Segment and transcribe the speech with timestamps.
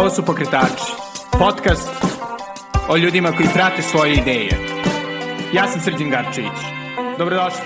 [0.00, 0.92] Ovo su Pokretači,
[1.38, 1.90] podcast
[2.88, 4.50] o ljudima koji prate svoje ideje.
[5.54, 6.58] Ja sam Srđan Garčević.
[7.18, 7.60] Dobrodošli.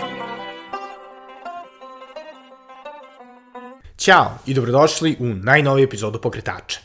[3.96, 6.80] Ćao i dobrodošli u najnoviju epizodu Pokretača.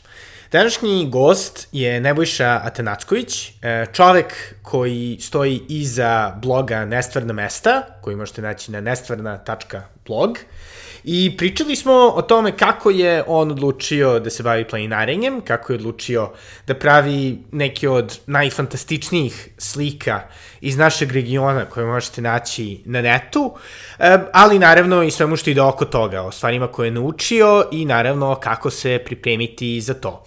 [0.52, 8.42] Današnji gost je Nebojša Atanacković, e, čovek koji stoji iza bloga Nestvarna mesta, koji možete
[8.42, 8.80] naći na
[10.10, 10.38] nestvarna.blog.
[11.04, 15.74] I pričali smo o tome kako je on odlučio da se bavi planinarenjem, kako je
[15.78, 16.30] odlučio
[16.66, 20.20] da pravi neke od najfantastičnijih slika
[20.60, 23.54] iz našeg regiona koje možete naći na netu,
[23.98, 27.84] e, ali naravno i svemu što ide oko toga, o stvarima koje je naučio i
[27.84, 30.24] naravno kako se pripremiti za to.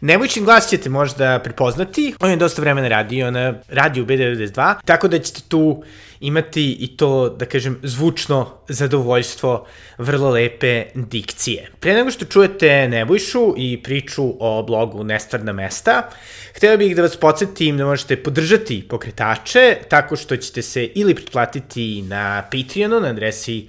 [0.00, 5.18] Nebojčin glas ćete možda prepoznati, on je dosta vremena radio na radiju B92, tako da
[5.18, 5.82] ćete tu
[6.26, 9.66] imati i to, da kažem, zvučno zadovoljstvo
[9.98, 11.70] vrlo lepe dikcije.
[11.80, 16.10] Pre nego što čujete Nebojšu i priču o blogu Nestvarna mesta,
[16.56, 22.02] hteo bih da vas podsjetim da možete podržati pokretače tako što ćete se ili pretplatiti
[22.02, 23.66] na Patreonu na adresi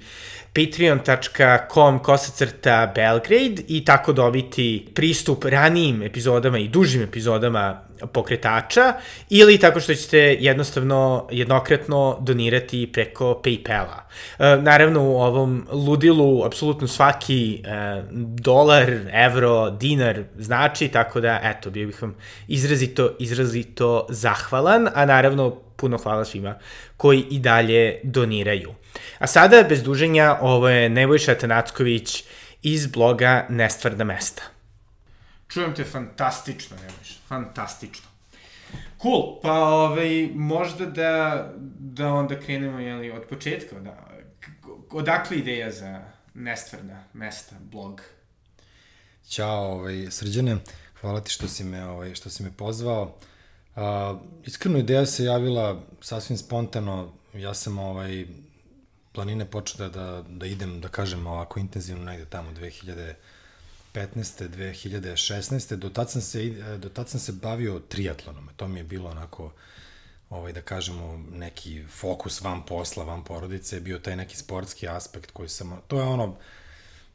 [0.56, 8.94] patreon.com kosacrta Belgrade i tako dobiti pristup ranijim epizodama i dužim epizodama pokretača
[9.30, 14.00] ili tako što ćete jednostavno jednokratno donirati preko Paypala.
[14.38, 18.02] E, naravno u ovom ludilu apsolutno svaki e,
[18.40, 22.16] dolar, evro, dinar znači, tako da eto, bio bih vam
[22.48, 26.54] izrazito, izrazito zahvalan, a naravno puno hvala svima
[26.96, 28.74] koji i dalje doniraju.
[29.18, 32.24] A sada, bez duženja, ovo je Nebojša Tanacković
[32.62, 34.42] iz bloga Nestvarna mesta.
[35.48, 38.06] Čujem te fantastično, Nebojša, fantastično.
[39.02, 43.80] Cool, pa ovaj, možda da, da onda krenemo jeli, od početka.
[43.80, 44.08] Da,
[44.90, 46.00] odakle ideja za
[46.34, 48.02] Nestvarna mesta, blog?
[49.28, 50.56] Ćao, ovaj, srđane,
[51.00, 53.16] hvala ti što si me, ovaj, što si me pozvao.
[53.76, 53.82] Uh,
[54.44, 58.26] iskreno ideja se javila sasvim spontano, ja sam ovaj,
[59.16, 63.14] planine počeo da, da, idem, da kažem, ovako intenzivno negde tamo 2015.
[63.94, 65.76] 2016.
[65.76, 68.48] Do tad sam se, do tad sam se bavio triatlonom.
[68.56, 69.52] To mi je bilo onako,
[70.30, 75.48] ovaj, da kažemo, neki fokus van posla, van porodice, bio taj neki sportski aspekt koji
[75.48, 76.36] sam, to je ono,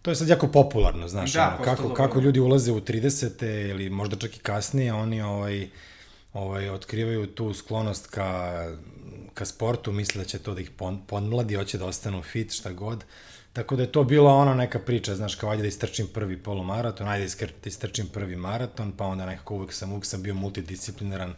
[0.02, 3.70] to je sad jako popularno, znaš, da, ono, kako, kako ljudi ulaze u 30.
[3.70, 5.70] ili možda čak i kasnije, oni ovaj,
[6.34, 8.68] ovaj, otkrivaju tu sklonost ka
[9.34, 10.72] ka sportu, misle da će to da ih
[11.08, 13.04] podmladi, hoće da ostanu fit, šta god.
[13.54, 17.08] Tako da je to bila ona neka priča, znaš, kao ajde da istrčim prvi polumaraton,
[17.08, 17.28] ajde
[17.64, 21.34] da istrčim prvi maraton, pa onda nekako uvek sam, uvek sam bio multidisciplinaran,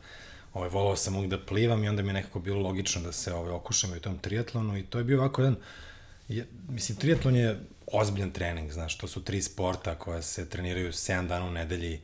[0.53, 3.33] ovaj, volao sam uvek da plivam i onda mi je nekako bilo logično da se
[3.33, 5.55] ovaj, okušam u tom triatlonu i to je bio ovako jedan,
[6.27, 11.27] je, mislim, triatlon je ozbiljan trening, znaš, to su tri sporta koja se treniraju 7
[11.27, 12.01] dana u nedelji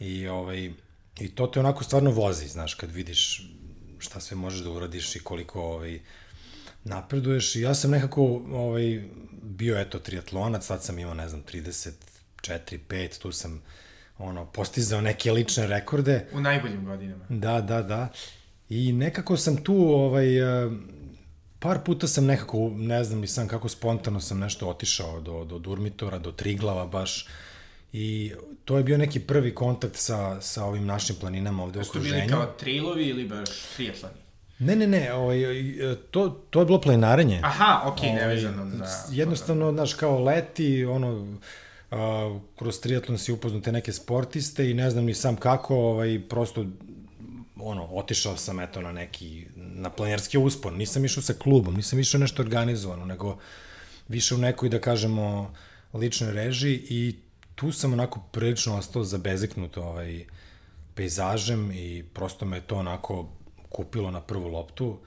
[0.00, 0.72] i ovaj,
[1.20, 3.50] I to te onako stvarno vozi, znaš, kad vidiš
[3.98, 6.00] šta sve možeš da uradiš i koliko ovaj,
[6.84, 7.56] napreduješ.
[7.56, 9.04] I ja sam nekako ovaj,
[9.42, 11.92] bio, eto, triatlonac, sad sam imao, ne znam, 34,
[12.88, 13.62] 5, tu sam
[14.18, 16.26] ono, postizao neke lične rekorde.
[16.32, 17.24] U najboljim godinama.
[17.28, 18.08] Da, da, da.
[18.68, 20.70] I nekako sam tu, ovaj, eh,
[21.58, 25.58] par puta sam nekako, ne znam ni sam kako spontano sam nešto otišao do, do
[25.58, 27.28] Durmitora, do Triglava baš,
[27.92, 28.32] I
[28.64, 32.14] to je bio neki prvi kontakt sa, sa ovim našim planinama ovde u okruženju.
[32.14, 34.14] Su bili kao trailovi ili baš triatloni?
[34.58, 35.38] Ne, ne, ne, ovaj,
[36.10, 37.40] to, to je bilo planinarenje.
[37.44, 38.86] Aha, okej, okay, nevezano za...
[39.10, 41.38] Jednostavno, znaš, kao leti, ono,
[41.90, 46.66] a, kroz triatlon si upoznate neke sportiste i ne znam ni sam kako, ovaj, prosto,
[47.60, 50.76] ono, otišao sam, eto, na neki, na planinarski uspon.
[50.76, 53.38] Nisam išao sa klubom, nisam išao nešto organizovano, nego
[54.08, 55.54] više u nekoj, da kažemo,
[55.92, 57.14] ličnoj režiji i
[57.56, 60.24] tu sam onako prilično ostao zabezeknut ovaj,
[60.94, 63.28] pejzažem i prosto me to onako
[63.68, 64.98] kupilo na prvu loptu.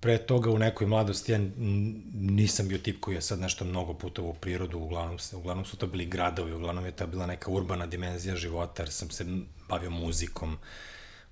[0.00, 1.38] Pre toga u nekoj mladosti ja
[2.14, 5.86] nisam bio tip koji je sad nešto mnogo puta u prirodu, uglavnom, uglavnom su to
[5.86, 9.24] bili gradovi, uglavnom je to bila neka urbana dimenzija života, jer sam se
[9.68, 10.58] bavio muzikom, uh,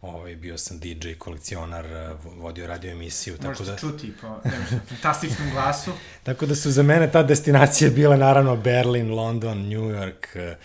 [0.01, 3.37] ovaj, bio sam DJ, kolekcionar, eh, vodio radio emisiju.
[3.43, 3.77] Možete tako da...
[3.77, 4.41] čuti po
[4.89, 5.93] fantastičnom glasu.
[6.23, 10.57] tako da su za mene ta destinacija bila naravno Berlin, London, New York, eh,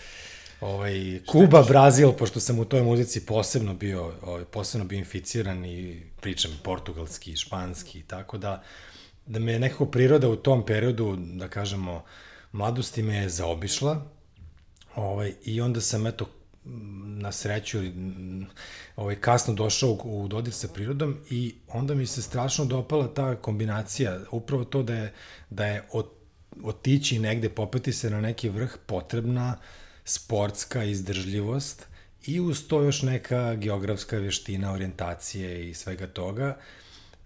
[0.60, 6.02] ovaj, Kuba, Brazil, pošto sam u toj muzici posebno bio, ovaj, posebno bio inficiran i
[6.20, 8.62] pričam portugalski, španski, tako da,
[9.26, 12.04] da me nekako priroda u tom periodu, da kažemo,
[12.52, 14.06] mladosti me je zaobišla,
[14.94, 16.26] ovaj, i onda sam, eto,
[17.04, 17.78] na sreću
[18.96, 24.20] ovaj, kasno došao u, dodir sa prirodom i onda mi se strašno dopala ta kombinacija,
[24.30, 25.12] upravo to da je,
[25.50, 25.88] da je
[26.62, 29.58] otići negde, popeti se na neki vrh potrebna
[30.04, 31.86] sportska izdržljivost
[32.26, 36.56] i uz to još neka geografska veština, orijentacije i svega toga.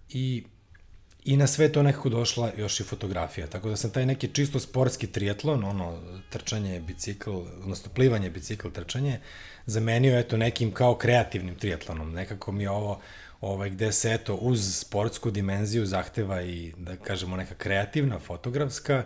[0.09, 0.43] I
[1.25, 3.47] I na sve to nekako došla još i fotografija.
[3.47, 5.99] Tako da sam taj neki čisto sportski triatlon, ono,
[6.29, 9.19] trčanje, bicikl, odnosno plivanje, bicikl, trčanje,
[9.65, 12.11] zamenio eto nekim kao kreativnim triatlonom.
[12.13, 13.01] Nekako mi je ovo,
[13.41, 19.03] ovaj, gde se eto uz sportsku dimenziju zahteva i, da kažemo, neka kreativna, fotografska,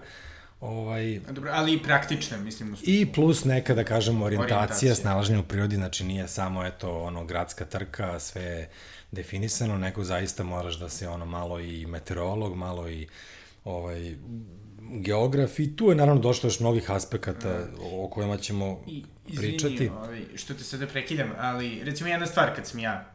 [0.61, 2.75] ovaj, Dobro, ali i praktična, mislim.
[2.83, 4.95] I plus neka, da kažemo, orijentacija, Orijentacija.
[4.95, 8.69] snalaženje u prirodi, znači nije samo, eto, ono, gradska trka, sve
[9.13, 13.07] definisano, nego zaista moraš da se ono malo i meteorolog, malo i
[13.65, 14.15] ovaj
[14.93, 19.03] geograf i tu je naravno došlo još mnogih aspekata o kojima ćemo I,
[19.35, 19.73] pričati.
[19.73, 23.13] Izvini, ovaj, što te sada prekidam, ali recimo jedna stvar kad sam ja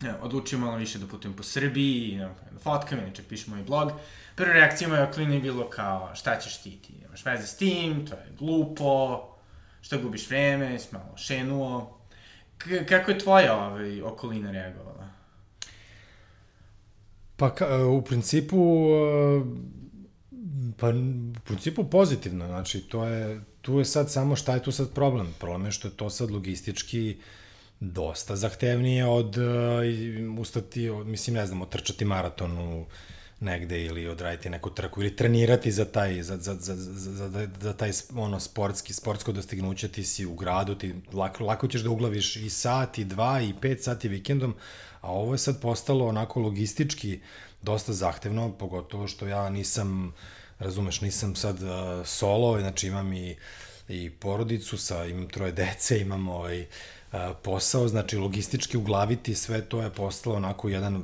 [0.00, 3.92] ne, odlučio malo više da putujem po Srbiji, ne, da fotkam, inače pišem moj blog,
[4.36, 8.06] prva reakcija moja okoline je bilo kao, šta ćeš ti, ti nemaš veze s tim,
[8.06, 9.28] to je glupo,
[9.80, 11.98] šta gubiš vreme, si malo šenuo.
[12.58, 15.08] K kako je tvoja ovaj, okolina reagovala?
[17.42, 19.42] Pa ka, u principu e,
[20.78, 24.92] pa u principu pozitivno, znači to je tu je sad samo šta je tu sad
[24.92, 25.34] problem?
[25.38, 27.16] Problem je što je to sad logistički
[27.80, 32.86] dosta zahtevnije od uh, ustati, mislim ne znam, otrčati maraton u
[33.40, 37.72] negde ili odraditi neku trku ili trenirati za taj za, za, za, za, za, za
[37.72, 42.36] taj ono sportski sportsko dostignuće ti si u gradu ti lako, lako ćeš da uglaviš
[42.36, 44.54] i sat i dva i pet sati vikendom
[45.02, 47.20] a ovo je sad postalo onako logistički
[47.62, 50.14] dosta zahtevno pogotovo što ja nisam
[50.58, 53.36] razumeš nisam sad uh, solo znači imam i
[53.88, 59.82] i porodicu sa imam troje dece imam ovaj uh, posao znači logistički uglaviti sve to
[59.82, 61.02] je postalo onako jedan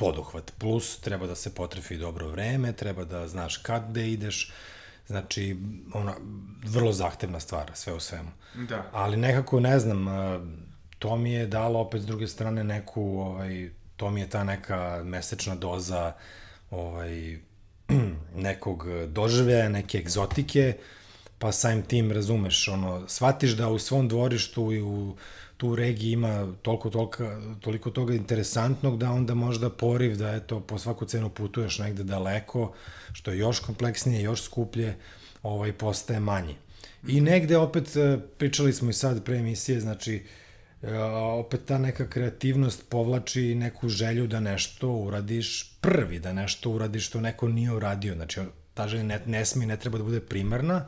[0.00, 0.52] poduhvat.
[0.58, 4.52] Plus, treba da se potrefi dobro vreme, treba da znaš kad da ideš,
[5.06, 5.56] znači,
[5.94, 6.14] ona,
[6.64, 8.30] vrlo zahtevna stvar, sve u svemu.
[8.68, 8.86] Da.
[8.92, 10.08] Ali nekako, ne znam,
[11.00, 15.02] to mi je dalo opet s druge strane neku, ovaj, to mi je ta neka
[15.04, 16.12] mesečna doza
[16.70, 17.38] ovaj,
[18.48, 20.76] nekog doživljaja, neke egzotike,
[21.38, 25.16] pa samim tim, razumeš, ono, shvatiš da u svom dvorištu i u
[25.56, 30.78] tu regiji ima toliko, tolika, toliko toga interesantnog da onda možda poriv da eto po
[30.78, 32.72] svaku cenu putuješ negde daleko,
[33.12, 34.96] što je još kompleksnije, još skuplje,
[35.42, 36.56] ovaj postaje manji.
[37.08, 40.49] I negde opet e, pričali smo i sad pre emisije, znači e,
[41.38, 47.20] opet ta neka kreativnost povlači neku želju da nešto uradiš prvi, da nešto uradiš što
[47.20, 48.14] neko nije uradio.
[48.14, 48.40] Znači
[48.74, 50.86] ta želja ne, ne sme ne treba da bude primarna,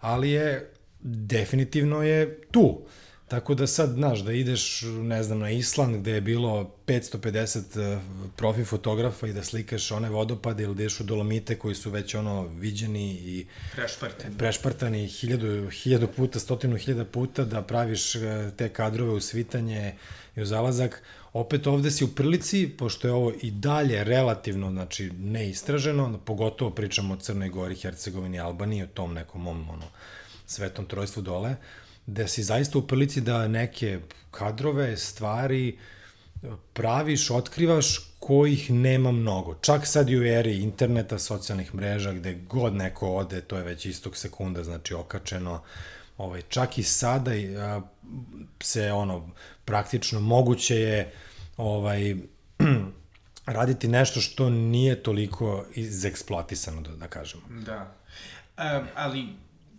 [0.00, 0.72] ali je
[1.02, 2.86] definitivno je tu.
[3.28, 7.98] Tako da sad, znaš, da ideš, ne znam, na Island gde je bilo 550
[8.36, 12.14] profi fotografa i da slikaš one vodopade ili da ideš u Dolomite koji su već
[12.14, 14.34] ono viđeni i Prešparten.
[14.38, 19.94] prešpartani hiljadu, hiljadu puta, stotinu hiljada puta, da praviš e, te kadrove u svitanje
[20.36, 21.02] i u zalazak.
[21.32, 27.14] Opet ovde si u prilici, pošto je ovo i dalje relativno, znači, neistraženo, pogotovo pričamo
[27.14, 29.86] o Crnoj Gori, Hercegovini, Albaniji, o tom nekom mom, ono,
[30.46, 31.56] svetom trojstvu dole,
[32.06, 34.00] da si zaista u prilici da neke
[34.30, 35.78] kadrove, stvari
[36.72, 39.54] praviš, otkrivaš kojih nema mnogo.
[39.54, 43.86] Čak sad i u eri interneta, socijalnih mreža, gde god neko ode, to je već
[43.86, 45.62] istog sekunda, znači okačeno,
[46.18, 47.80] ovaj, čak i sada a,
[48.60, 49.30] se ono
[49.64, 51.12] praktično moguće je
[51.56, 52.16] ovaj
[53.46, 57.42] raditi nešto što nije toliko izeksploatisano da, da kažemo.
[57.48, 57.94] Da.
[58.58, 59.26] Um, ali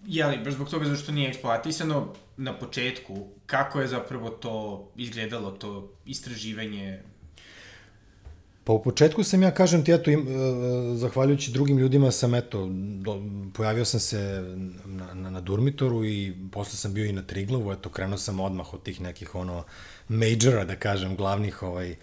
[0.08, 5.92] jeli, baš zbog toga zašto nije eksploatisano, na početku, kako je zapravo to izgledalo, to
[6.06, 7.00] istraživanje?
[8.64, 12.68] Pa u početku sam ja, kažem ti, eto, im, e, zahvaljujući drugim ljudima sam, eto,
[13.00, 13.22] do,
[13.54, 14.20] pojavio sam se
[14.86, 18.74] na, na, na Durmitoru i posle sam bio i na Triglavu, eto, krenuo sam odmah
[18.74, 19.64] od tih nekih, ono,
[20.08, 21.96] majora, da kažem, glavnih, ovaj,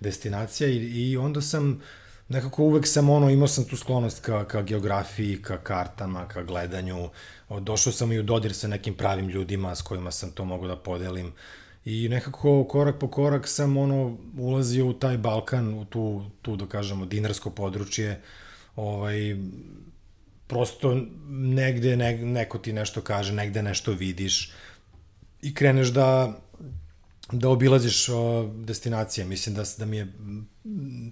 [0.00, 1.80] destinacija i, i onda sam,
[2.28, 7.08] nekako uvek sam ono, imao sam tu sklonost ka, ka geografiji, ka kartama, ka gledanju,
[7.60, 10.76] došao sam i u dodir sa nekim pravim ljudima s kojima sam to mogu da
[10.76, 11.32] podelim.
[11.84, 16.66] I nekako korak po korak sam ono ulazio u taj Balkan, u tu, tu da
[16.66, 18.20] kažemo dinarsko područje,
[18.76, 19.36] ovaj,
[20.46, 20.96] prosto
[21.28, 24.52] negde ne, neko ti nešto kaže, negde nešto vidiš
[25.42, 26.38] i kreneš da
[27.32, 29.26] da obilaziš o, destinacije.
[29.26, 30.12] Mislim da, da mi je,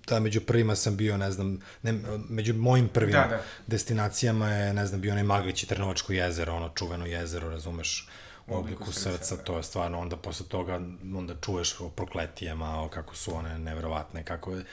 [0.07, 3.43] da među prvima sam bio, ne znam, ne, među mojim prvim da, da.
[3.67, 8.09] destinacijama je, ne znam, bio onaj Maglić i Trnovačko jezero, ono čuveno jezero, razumeš,
[8.47, 10.81] u obliku srca, to je stvarno, onda posle toga,
[11.17, 14.65] onda čuješ o prokletijama, o kako su one neverovatne, kako je,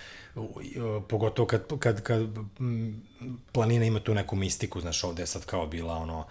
[1.10, 2.27] pogotovo kad, kad, kad
[3.51, 6.25] planina ima tu neku mistiku, znaš, ovde je sad kao bila ono,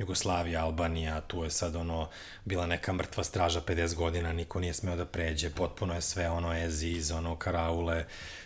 [0.00, 2.08] Jugoslavija, Albanija, tu je sad ono,
[2.44, 6.54] bila neka mrtva straža 50 godina, niko nije smeo da pređe, potpuno je sve ono
[6.64, 8.04] eziz, ono karaule,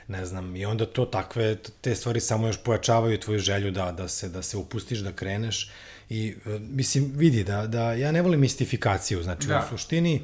[0.09, 4.09] ne znam, i onda to takve, te stvari samo još pojačavaju tvoju želju da, da,
[4.09, 5.71] se, da se upustiš, da kreneš
[6.11, 9.65] i e, mislim, vidi da, da ja ne volim mistifikaciju, znači da.
[9.67, 10.23] u suštini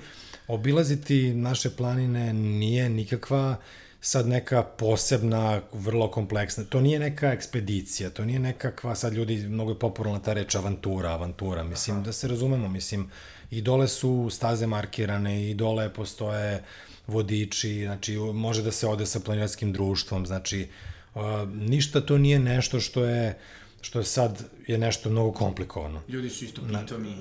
[0.49, 3.57] obilaziti naše planine nije nikakva
[4.01, 9.71] sad neka posebna, vrlo kompleksna, to nije neka ekspedicija, to nije nekakva, sad ljudi, mnogo
[9.71, 12.05] je popularna ta reč avantura, avantura, mislim, Aha.
[12.05, 13.11] da se razumemo, mislim,
[13.51, 16.63] i dole su staze markirane, i dole postoje
[17.07, 20.69] vodiči, znači, može da se ode sa planinarskim društvom, znači,
[21.15, 21.23] uh,
[21.55, 23.39] ništa to nije nešto što je,
[23.81, 26.03] što je sad je nešto mnogo komplikovano.
[26.09, 27.17] Ljudi su isto pitomi.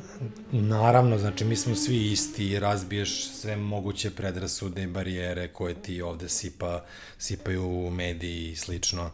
[0.51, 6.01] Na, naravno, znači mi smo svi isti razbiješ sve moguće predrasude i barijere koje ti
[6.01, 6.85] ovde sipa,
[7.17, 9.11] sipaju mediji i slično.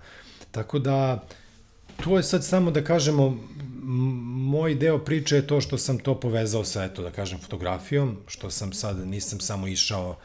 [0.51, 1.27] Tako da,
[2.03, 3.37] to je sad samo da kažemo,
[4.51, 8.51] moj deo priče je to što sam to povezao sa, eto, da kažem, fotografijom, što
[8.51, 10.17] sam sad, nisam samo išao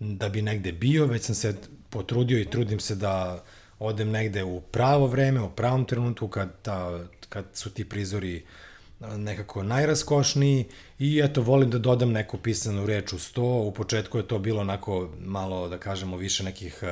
[0.00, 1.54] da bi negde bio, već sam se
[1.90, 3.44] potrudio i trudim se da
[3.80, 8.44] odem negde u pravo vreme, u pravom trenutku kad, ta, kad su ti prizori
[9.00, 10.64] nekako najraskošniji
[10.98, 13.42] i eto volim da dodam neku pisanu reč u sto.
[13.42, 16.82] U početku je to bilo onako malo da kažemo više nekih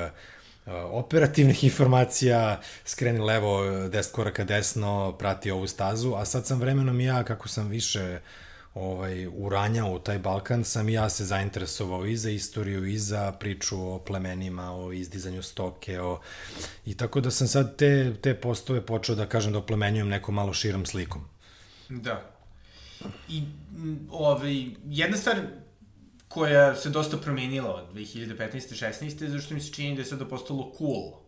[0.90, 7.24] operativnih informacija, skreni levo, 10 koraka desno, prati ovu stazu, a sad sam vremenom ja,
[7.24, 8.47] kako sam više uh,
[8.78, 13.32] ovaj, uranjao u taj Balkan, sam i ja se zainteresovao i za istoriju, i za
[13.32, 16.20] priču o plemenima, o izdizanju stoke, o...
[16.86, 20.52] i tako da sam sad te, te postove počeo da kažem da oplemenjujem nekom malo
[20.52, 21.24] širom slikom.
[21.88, 22.30] Da.
[23.28, 23.42] I
[24.10, 25.36] ovaj, jedna stvar
[26.28, 28.38] koja se dosta promenila od 2015.
[28.52, 29.28] 16.
[29.28, 31.27] zašto mi se čini da je sada postalo cool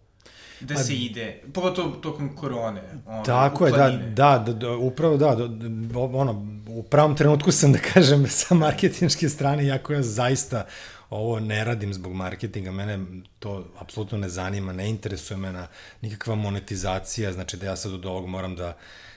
[0.60, 2.82] da se ide, pogotovo tokom korone.
[3.06, 7.72] Ono, tako je, da, da, da, da, upravo da, da, ono, u pravom trenutku sam
[7.72, 10.66] da kažem sa marketinške strane, jako ja zaista
[11.10, 12.98] ovo ne radim zbog marketinga, mene
[13.38, 15.66] to apsolutno ne zanima, ne interesuje me na
[16.00, 18.76] nikakva monetizacija, znači da ja sad od ovog moram da,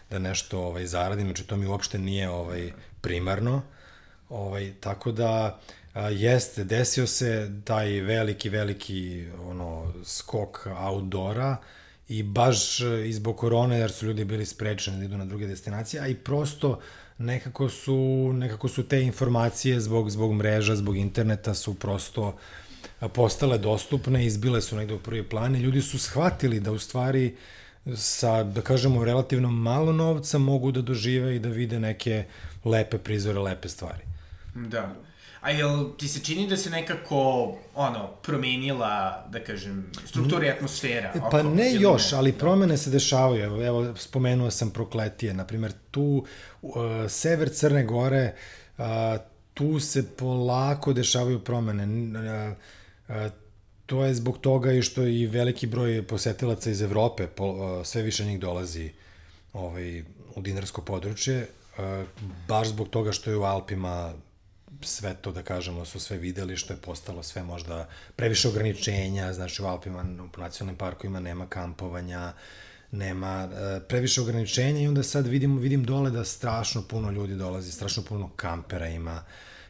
[0.10, 3.62] da nešto ovaj, zaradim, znači to mi uopšte nije ovaj, primarno,
[4.30, 5.60] ovaj, tako da
[5.96, 11.58] Jeste, desio se taj veliki, veliki ono, skok outdoora
[12.10, 16.02] i baš e, izbog korone, jer su ljudi bili sprečeni da idu na druge destinacije,
[16.02, 16.80] a i prosto
[17.18, 22.38] nekako su, nekako su te informacije zbog, zbog mreža, zbog interneta su prosto
[23.14, 27.36] postale dostupne, izbile su negde u prvi plan i ljudi su shvatili da u stvari
[27.96, 32.24] sa, da kažemo, relativno malo novca mogu da dožive i da vide neke
[32.66, 34.02] lepe prizore, lepe stvari.
[34.56, 34.96] Da.
[35.44, 37.18] A jel ti se čini da se nekako,
[37.76, 41.12] ono, promenila, da kažem, struktura i atmosfera?
[41.16, 42.18] E, pa oko, ne još, ne?
[42.18, 43.44] ali promene se dešavaju.
[43.44, 45.34] Evo, evo spomenuo sam prokletije.
[45.34, 46.26] Naprimer, tu,
[46.62, 46.74] uh,
[47.10, 48.36] sever Crne Gore,
[48.78, 48.86] uh,
[49.54, 51.84] tu se polako dešavaju promene.
[51.84, 52.58] Uh,
[53.10, 53.32] uh,
[53.86, 58.02] to je zbog toga i što i veliki broj posetilaca iz Evrope, po, uh, sve
[58.02, 58.92] više njih dolazi
[59.54, 60.04] ovaj,
[60.36, 61.48] u dinarsko područje,
[61.78, 62.08] uh,
[62.48, 64.14] baš zbog toga što je u Alpima
[64.84, 69.62] sve to, da kažemo, su sve videli, što je postalo sve možda previše ograničenja, znači
[69.62, 72.34] u Alpima, u nacionalnim parkovima nema kampovanja,
[72.92, 77.72] nema e, previše ograničenja i onda sad vidimo, vidim dole da strašno puno ljudi dolazi,
[77.72, 79.24] strašno puno kampera ima,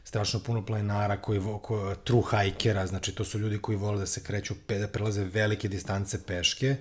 [0.04, 4.24] strašno puno planinara koji, ko, true hikera, znači to su ljudi koji vole da se
[4.24, 6.76] kreću, da prelaze velike distance peške,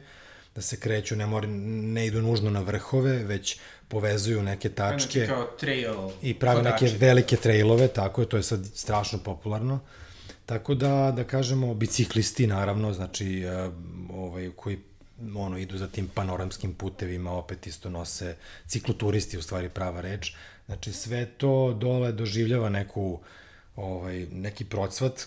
[0.54, 5.44] da se kreću, ne, mora, ne idu nužno na vrhove, već povezuju neke tačke kao
[5.60, 9.80] trail i prave neke velike trailove, tako je, to je sad strašno popularno.
[10.46, 13.72] Tako da, da kažemo, biciklisti naravno, znači, uh,
[14.16, 14.78] ovaj, koji
[15.36, 20.32] ono, idu za tim panoramskim putevima, opet isto nose cikloturisti, u stvari prava reč.
[20.66, 23.20] Znači, sve to dole doživljava neku,
[23.76, 25.26] ovaj, neki procvat,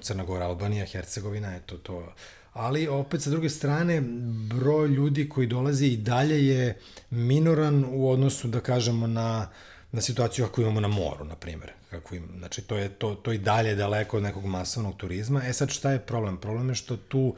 [0.00, 2.12] Crna Gora, Albanija, Hercegovina, eto to,
[2.52, 4.00] ali opet sa druge strane
[4.48, 6.78] broj ljudi koji dolazi i dalje je
[7.10, 9.48] minoran u odnosu da kažemo na
[9.92, 11.72] na situaciju kako imamo na moru, na primjer.
[11.90, 15.42] Kako im, znači, to je to, to i dalje daleko od nekog masovnog turizma.
[15.44, 16.36] E sad, šta je problem?
[16.36, 17.34] Problem je što tu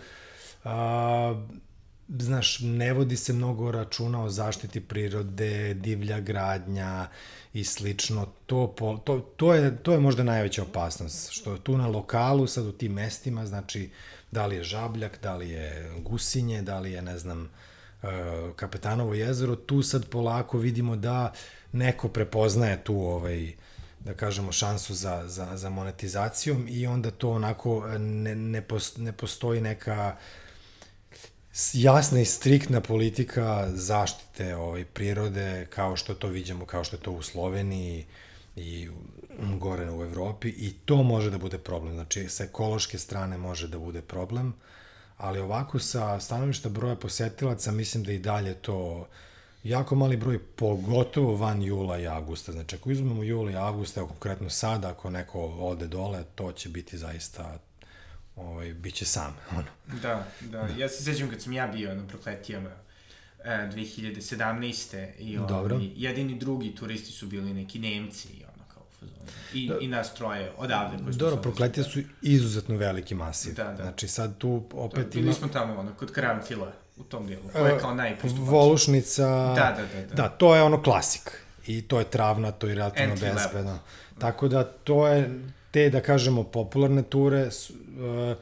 [0.64, 1.44] a,
[2.08, 7.08] znaš, ne vodi se mnogo računa o zaštiti prirode, divlja gradnja
[7.52, 8.26] i slično.
[8.46, 12.72] To, to, to, je, to je možda najveća opasnost, što tu na lokalu, sad u
[12.72, 13.90] tim mestima, znači,
[14.34, 17.50] Da li je Žabljak, da li je Gusinje, da li je, ne znam,
[18.02, 18.06] e,
[18.56, 21.32] Kapetanovo jezero, tu sad polako vidimo da
[21.72, 23.52] neko prepoznaje tu ovaj,
[24.00, 29.12] da kažemo, šansu za, za, za monetizacijom i onda to onako ne, ne, post, ne
[29.12, 30.16] postoji neka
[31.72, 37.12] jasna i striktna politika zaštite ovaj, prirode kao što to vidimo, kao što je to
[37.12, 38.06] u Sloveniji
[38.56, 38.88] i
[39.58, 41.94] gore u Evropi i to može da bude problem.
[41.94, 44.54] Znači, sa ekološke strane može da bude problem,
[45.16, 49.06] ali ovako sa stanovišta broja posetilaca mislim da i dalje to
[49.64, 52.52] jako mali broj, pogotovo van jula i avgusta.
[52.52, 56.68] Znači, ako izmemo jula i avgusta, evo konkretno sada, ako neko ode dole, to će
[56.68, 57.58] biti zaista
[58.36, 59.36] ovaj, bit će sam.
[59.56, 60.00] Ono.
[60.02, 60.68] Da, da.
[60.78, 62.70] Ja se sećam kad sam ja bio na prokletijama
[63.44, 65.18] e, 2017.
[65.18, 65.80] I ovaj, Dobro.
[65.96, 68.43] jedini drugi turisti su bili neki Nemci.
[69.54, 69.78] I, da.
[69.80, 71.04] i nas troje odavde.
[71.04, 73.54] Koji Dobro, prokletije su izuzetno veliki masiv.
[73.54, 73.82] Da, da.
[73.82, 75.22] Znači sad tu opet da, ima...
[75.22, 78.50] Bili smo tamo, ono, kod Kramfila u tom dijelu, koja je kao najpristupačnija.
[78.50, 80.14] Volušnica, da, da, da, da.
[80.14, 81.40] da, to je ono klasik.
[81.66, 83.78] I to je travna, to je relativno bezbedno.
[84.18, 88.36] Tako da to je, te, da kažemo, popularne ture su, uh,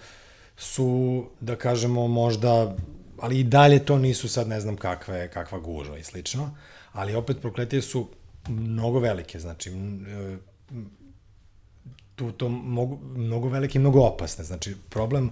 [0.56, 2.76] su, da kažemo, možda,
[3.20, 6.56] ali i dalje to nisu sad ne znam kakve, kakva gužva i slično,
[6.92, 8.08] ali opet prokletije su
[8.48, 10.38] mnogo velike, znači, uh,
[12.14, 14.44] tu to mogu, mnogo velike i mnogo opasne.
[14.44, 15.30] Znači, problem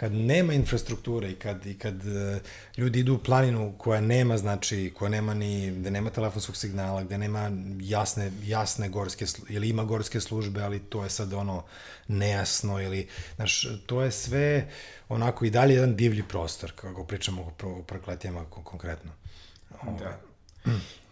[0.00, 2.40] kad nema infrastrukture i kad, i kad uh,
[2.76, 7.18] ljudi idu u planinu koja nema, znači, koja nema ni, gde nema telefonskog signala, gde
[7.18, 11.64] nema jasne, jasne gorske, ili ima gorske službe, ali to je sad ono
[12.08, 14.68] nejasno, ili, znaš, to je sve
[15.08, 19.12] onako i dalje jedan divlji prostor, kako pričamo o, prokletijama konkretno.
[19.98, 20.20] Da.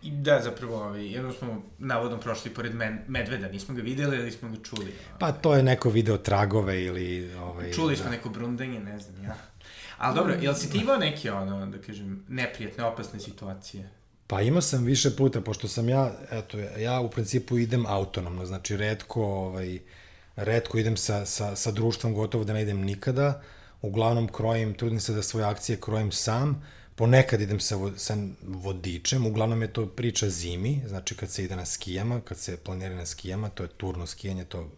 [0.03, 4.31] I da, zapravo, ovaj, jedno smo navodno prošli pored men, medveda, nismo ga videli ili
[4.31, 4.83] smo ga čuli.
[4.83, 5.19] Ovaj.
[5.19, 7.35] Pa to je neko video tragove ili...
[7.35, 8.11] Ovaj, čuli smo da.
[8.11, 9.37] neko brundanje, ne znam ja.
[9.99, 13.91] Ali dobro, jel si ti imao neke, ono, da kažem, neprijatne, opasne situacije?
[14.27, 18.77] Pa imao sam više puta, pošto sam ja, eto, ja u principu idem autonomno, znači
[18.77, 19.79] redko, ovaj,
[20.37, 23.43] redko idem sa, sa, sa društvom, gotovo da ne idem nikada,
[23.83, 26.63] uglavnom krojim, trudim se da svoje akcije krojim sam,
[26.99, 31.67] Ponekad idem sa, sa vodičem, uglavnom je to priča zimi, znači kad se ide na
[31.67, 34.71] skijama, kad se planira na skijama, to je turno skijanje, to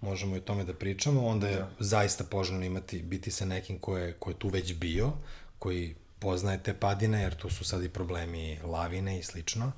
[0.00, 1.70] možemo i o tome da pričamo, onda je da.
[1.78, 5.12] zaista poželjno imati, biti sa nekim ko je, ko je tu već bio,
[5.58, 9.72] koji poznaje te padine, jer tu su sad i problemi lavine i slično.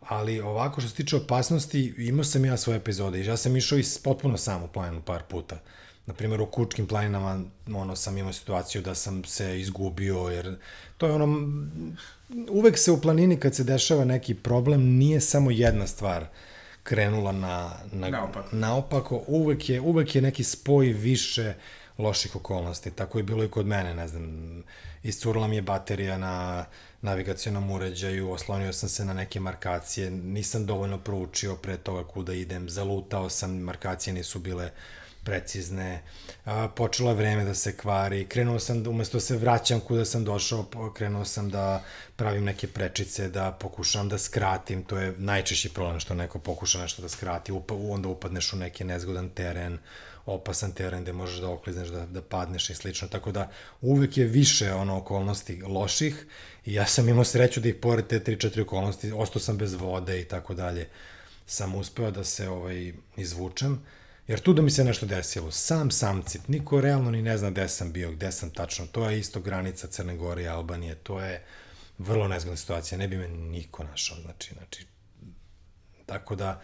[0.00, 3.78] Ali ovako što se tiče opasnosti, imao sam ja svoje epizode i ja sam išao
[3.78, 5.54] i potpuno sam u planu par puta.
[5.54, 7.42] Uh, na primjer u Kučkim planinama
[7.74, 10.56] ono sam imao situaciju da sam se izgubio jer
[10.98, 11.52] to je ono
[12.50, 16.26] uvek se u planini kad se dešava neki problem nije samo jedna stvar
[16.82, 18.56] krenula na, na naopako.
[18.56, 21.54] naopako uvek je uvek je neki spoj više
[21.98, 24.62] loših okolnosti tako je bilo i kod mene ne znam
[25.02, 26.64] iscurila mi je baterija na
[27.02, 32.68] navigacionom uređaju, oslonio sam se na neke markacije, nisam dovoljno proučio pre toga kuda idem,
[32.68, 34.70] zalutao sam, markacije nisu bile
[35.24, 36.02] precizne,
[36.76, 40.24] počelo je vreme da se kvari, krenuo sam, da, umesto da se vraćam kuda sam
[40.24, 41.84] došao, krenuo sam da
[42.16, 47.02] pravim neke prečice, da pokušam da skratim, to je najčešći problem što neko pokuša nešto
[47.02, 49.78] da skrati, upa, onda upadneš u neki nezgodan teren,
[50.26, 54.24] opasan teren gde možeš da oklizneš, da, da padneš i slično, tako da uvek je
[54.24, 56.26] više ono okolnosti loših
[56.64, 60.20] i ja sam imao sreću da ih pored te 3-4 okolnosti, ostao sam bez vode
[60.20, 60.88] i tako dalje,
[61.46, 63.82] sam uspeo da se ovaj, izvučem.
[64.30, 67.68] Jer tu da mi se nešto desilo, sam samcit, niko realno ni ne zna gde
[67.68, 71.42] sam bio, gde sam tačno, to je isto granica Crne Gore i Albanije, to je
[71.98, 74.86] vrlo nezgodna situacija, ne bi me niko našao, znači, znači,
[76.06, 76.60] tako da,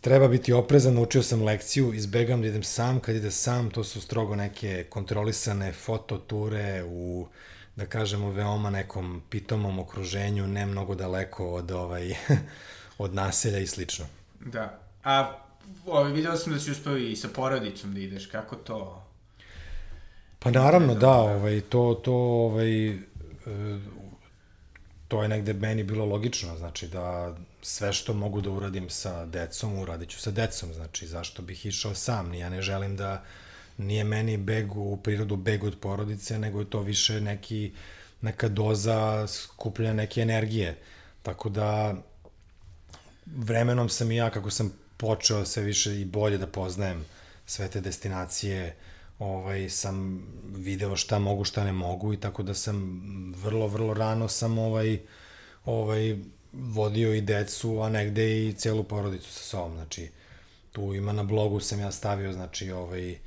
[0.00, 4.00] treba biti oprezan, naučio sam lekciju, izbegam da idem sam, kad ide sam, to su
[4.00, 7.28] strogo neke kontrolisane fototure u,
[7.76, 12.14] da kažemo, veoma nekom pitomom okruženju, ne mnogo daleko od, ovaj,
[12.98, 14.06] od naselja i slično.
[14.40, 14.78] Da.
[15.04, 15.49] A
[15.86, 19.06] ovaj, vidio sam da si uspeo i sa porodicom da ideš, kako to?
[20.38, 22.98] Pa naravno, da, ovaj, to, to, ovaj, e,
[25.08, 29.78] to je negde meni bilo logično, znači da sve što mogu da uradim sa decom,
[29.78, 33.24] uradit ću sa decom, znači zašto bih išao sam, ja ne želim da
[33.78, 37.72] nije meni beg u prirodu beg od porodice, nego je to više neki,
[38.20, 40.78] neka doza skupljanja neke energije,
[41.22, 41.94] tako da
[43.26, 47.04] vremenom sam i ja, kako sam počeo sve više i bolje da poznajem
[47.46, 48.76] sve te destinacije,
[49.18, 53.02] ovaj, sam video šta mogu, šta ne mogu i tako da sam
[53.36, 54.98] vrlo, vrlo rano sam ovaj,
[55.64, 56.18] ovaj,
[56.52, 60.10] vodio i decu, a negde i celu porodicu sa sobom, znači
[60.72, 63.18] tu ima na blogu sam ja stavio, znači ovaj,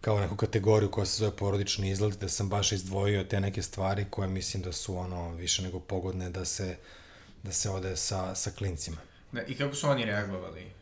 [0.00, 4.06] kao neku kategoriju koja se zove porodični izlet, da sam baš izdvojio te neke stvari
[4.10, 6.76] koje mislim da su ono više nego pogodne da se,
[7.42, 8.96] da se ode sa, sa klincima.
[9.32, 10.81] Da, I kako su oni reagovali?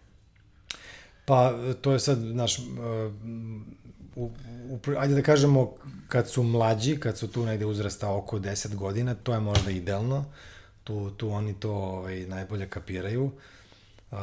[1.30, 2.64] Pa, to je sad, znaš, uh,
[4.16, 4.30] u,
[4.70, 5.74] u, ajde da kažemo,
[6.08, 10.24] kad su mlađi, kad su tu negde uzrasta oko 10 godina, to je možda idealno.
[10.84, 13.24] Tu, tu oni to ovaj, najbolje kapiraju.
[14.10, 14.18] Uh,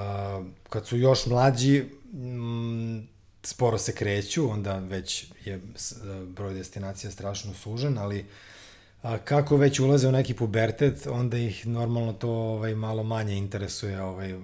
[0.70, 3.08] kad su još mlađi, mm,
[3.44, 5.62] sporo se kreću, onda već je
[6.26, 8.26] broj destinacija strašno sužen, ali
[9.02, 14.02] a, kako već ulaze u neki pubertet, onda ih normalno to ovaj, malo manje interesuje,
[14.02, 14.36] ovaj,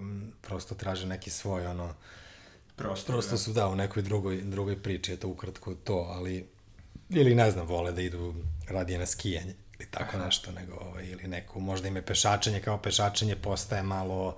[0.41, 1.93] prosto traže neki svoj ono,
[2.75, 6.45] Prostor, prosto su da u nekoj drugoj, drugoj priči, je to ukratko to, ali
[7.09, 8.35] ili ne znam, vole da idu
[8.69, 10.25] radije na skijanje ili tako Aha.
[10.25, 14.37] nešto, nego ovaj, ili neko, možda im je pešačenje, kao pešačenje postaje malo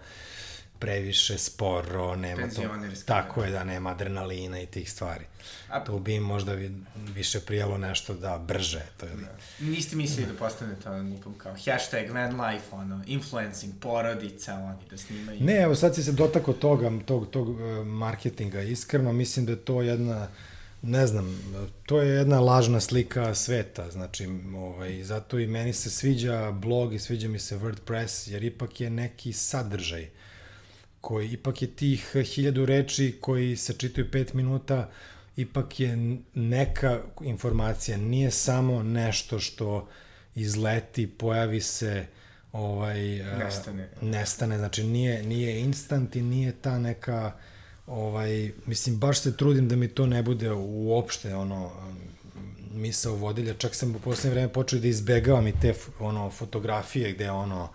[0.80, 2.62] previše sporo, nema to,
[3.06, 5.26] tako je da nema adrenalina i tih stvari.
[5.70, 6.72] A, to bi možda vi,
[7.14, 9.24] više prijelo nešto da brže, to je li.
[9.24, 9.66] Da.
[9.66, 15.44] Niste mislili da postanete ono kao hashtag van life, ono, influencing, porodica, oni da snimaju.
[15.44, 19.58] Ne, evo sad si se dotako toga, tog, tog uh, marketinga, iskreno, mislim da je
[19.58, 20.28] to jedna
[20.88, 21.40] ne znam,
[21.86, 27.00] to je jedna lažna slika sveta, znači, ovaj, zato i meni se sviđa blog i
[27.00, 30.10] sviđa mi se WordPress, jer ipak je neki sadržaj
[31.06, 34.90] koji ipak je tih hiljadu reči koji se čitaju pet minuta,
[35.38, 39.88] ipak je neka informacija, nije samo nešto što
[40.36, 42.06] izleti, pojavi se,
[42.52, 43.00] ovaj,
[43.38, 43.90] nestane.
[44.02, 47.32] nestane, znači nije, nije instant i nije ta neka,
[47.88, 51.72] ovaj, mislim, baš se trudim da mi to ne bude uopšte, ono,
[52.74, 57.32] misao vodilja, čak sam u poslednje vreme počeo da izbegavam i te ono, fotografije gde
[57.32, 57.70] ono,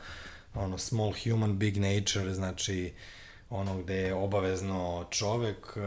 [0.55, 3.20] ono, small human, big nature, znači, uh,
[3.51, 5.83] ono gde je obavezno čovek uh,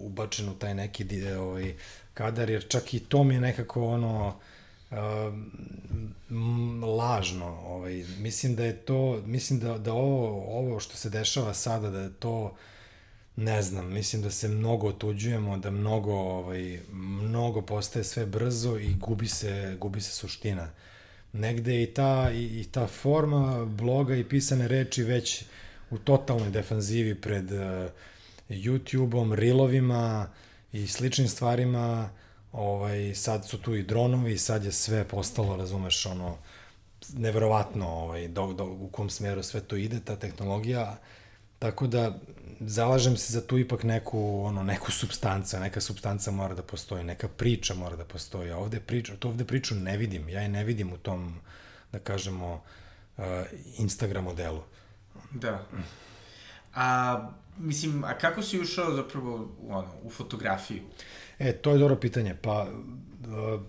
[0.00, 1.74] ubačen u taj neki ovaj,
[2.14, 4.34] kadar, jer čak i to mi je nekako ono
[4.90, 4.96] uh,
[6.98, 7.46] lažno.
[7.46, 8.04] Ovaj.
[8.18, 12.12] Mislim da je to, mislim da, da ovo, ovo što se dešava sada, da je
[12.12, 12.54] to
[13.36, 18.94] ne znam, mislim da se mnogo otuđujemo, da mnogo, ovaj, mnogo postaje sve brzo i
[18.94, 20.70] gubi se, gubi se suština.
[21.32, 25.44] Negde i ta, i, i ta forma bloga i pisane reči već
[25.94, 27.90] u totalnoj defanzivi pred uh,
[28.48, 30.26] YouTube-om, rilovima
[30.72, 32.10] i sličnim stvarima.
[32.52, 36.36] Ovaj, sad su tu i dronovi, sad je sve postalo, razumeš, ono,
[37.12, 40.98] neverovatno ovaj, do, do, u kom smeru sve to ide, ta tehnologija.
[41.58, 42.18] Tako da,
[42.60, 47.28] zalažem se za tu ipak neku, ono, neku substanca, neka substanca mora da postoji, neka
[47.28, 48.50] priča mora da postoji.
[48.50, 51.40] A ovde priča, to ovde priču ne vidim, ja je ne vidim u tom,
[51.92, 52.62] da kažemo,
[53.16, 53.24] uh,
[53.78, 54.62] Instagram modelu.
[55.34, 55.66] Da.
[56.74, 57.18] A,
[57.58, 60.82] mislim, a kako si ušao zapravo ono, u fotografiju?
[61.38, 62.34] E, to je dobro pitanje.
[62.42, 62.66] Pa,
[63.26, 63.60] uh,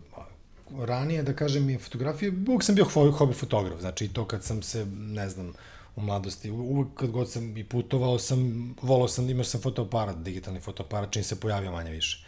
[0.85, 4.85] ranije, da kažem, i fotografije, uvijek sam bio hobi fotograf, znači to kad sam se,
[4.95, 5.53] ne znam,
[5.95, 10.59] u mladosti, uvijek kad god sam i putovao sam, volao sam, imao sam fotoaparat, digitalni
[10.59, 12.25] fotoaparat, čim se pojavio manje više.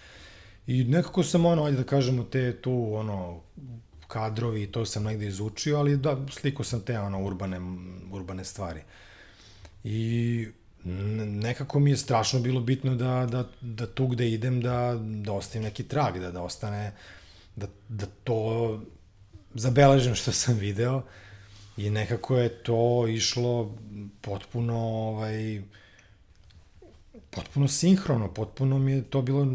[0.68, 3.42] I nekako sam ono, ajde da kažemo, te tu, ono,
[4.08, 7.60] kadrovi, to sam negde izučio, ali da, sliko sam te, ono, urbane,
[8.12, 8.80] urbane stvari.
[8.80, 9.07] Uh,
[9.90, 10.48] I
[11.26, 15.64] nekako mi je strašno bilo bitno da, da, da tu gde idem da, da ostavim
[15.64, 16.92] neki trag, da, da ostane,
[17.56, 18.82] da, da to
[19.54, 21.02] zabeležem što sam video.
[21.78, 23.76] I nekako je to išlo
[24.22, 25.62] potpuno ovaj,
[27.30, 29.48] potpuno sinhrono, potpuno mi je to bilo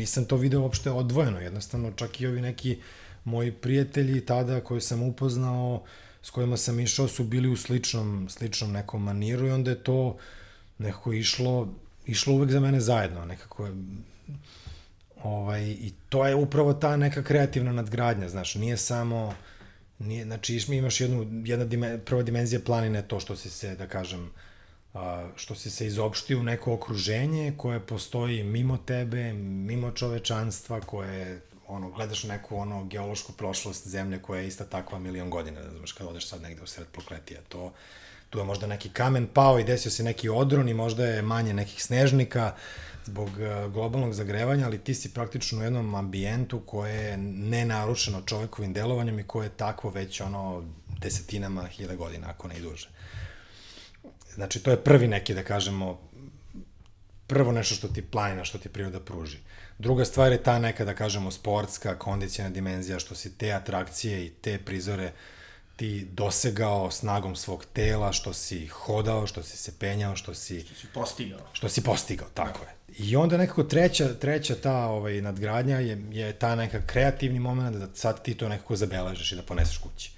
[0.00, 2.78] nisam to video uopšte odvojeno, jednostavno čak i ovi neki
[3.24, 5.88] moji prijatelji tada koje sam upoznao uh,
[6.22, 10.16] s kojima sam išao su bili u sličnom, sličnom nekom maniru i onda je to
[10.78, 11.68] nekako išlo,
[12.06, 13.72] išlo uvek za mene zajedno, nekako je,
[15.22, 19.34] ovaj, i to je upravo ta neka kreativna nadgradnja, znaš, nije samo,
[19.98, 24.30] nije, znači imaš jednu, jedna dime, prva dimenzija planine to što si se, da kažem,
[25.36, 31.90] što si se izopštio u neko okruženje koje postoji mimo tebe, mimo čovečanstva, koje ono,
[31.90, 36.06] gledaš neku ono geološku prošlost zemlje koja je ista takva milion godina, da znaš, kad
[36.06, 37.72] odeš sad negde u sred prokletija, to,
[38.30, 41.54] tu je možda neki kamen pao i desio se neki odron i možda je manje
[41.54, 42.54] nekih snežnika
[43.04, 48.72] zbog uh, globalnog zagrevanja, ali ti si praktično u jednom ambijentu koje je nenarušeno čovekovim
[48.72, 50.64] delovanjem i koje je takvo već ono
[51.00, 52.88] desetinama hiljada godina, ako ne i duže.
[54.34, 56.00] Znači, to je prvi neki, da kažemo,
[57.26, 59.38] prvo nešto što ti planina, što ti priroda pruži.
[59.80, 64.30] Druga stvar je ta neka, da kažemo, sportska, kondicijna dimenzija, što si te atrakcije i
[64.30, 65.12] te prizore
[65.76, 70.60] ti dosegao snagom svog tela, što si hodao, što si se penjao, što si...
[70.60, 71.40] Što si postigao.
[71.52, 72.70] Što si postigao, tako da.
[72.70, 73.08] je.
[73.08, 77.88] I onda nekako treća, treća ta ovaj, nadgradnja je, je ta neka kreativni moment da
[77.94, 80.12] sad ti to nekako zabeležiš i da poneseš kući.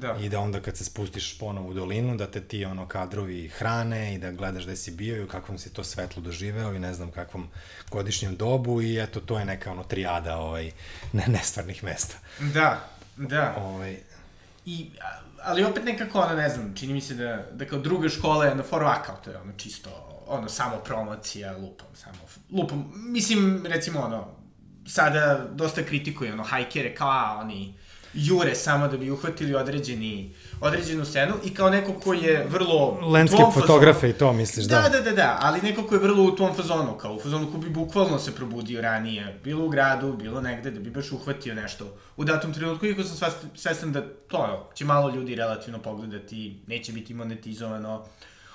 [0.00, 0.16] Da.
[0.20, 4.14] I da onda kad se spustiš ponovo u dolinu, da te ti ono kadrovi hrane
[4.14, 6.94] i da gledaš gde si bio i u kakvom si to svetlo doživeo i ne
[6.94, 7.48] znam kakvom
[7.90, 10.70] godišnjem dobu i eto to je neka ono trijada ovaj,
[11.12, 12.16] ne, nestvarnih mesta.
[12.54, 13.54] Da, da.
[13.58, 13.96] Ovaj,
[14.66, 14.90] I,
[15.42, 18.54] ali opet nekako, ono, ne znam, čini mi se da, da kao druga škola je
[18.54, 18.82] na for
[19.24, 19.90] to je ono čisto,
[20.26, 22.18] ono, samo promocija, lupam, samo,
[22.50, 24.28] lupam, mislim, recimo, ono,
[24.86, 27.74] sada dosta kritikuje, ono, hajkere, kao, a, oni
[28.18, 32.98] jure samo da bi uhvatili određeni, određenu scenu i kao neko ko je vrlo...
[33.28, 34.80] fazonu- fotografe i to misliš, da?
[34.80, 37.52] Da, da, da, da, ali neko ko je vrlo u tom fazonu, kao u fazonu
[37.52, 41.54] ko bi bukvalno se probudio ranije, bilo u gradu, bilo negde, da bi baš uhvatio
[41.54, 41.84] nešto
[42.16, 46.92] u datom trenutku, iako sam svest- svestan da to će malo ljudi relativno pogledati, neće
[46.92, 48.04] biti monetizovano,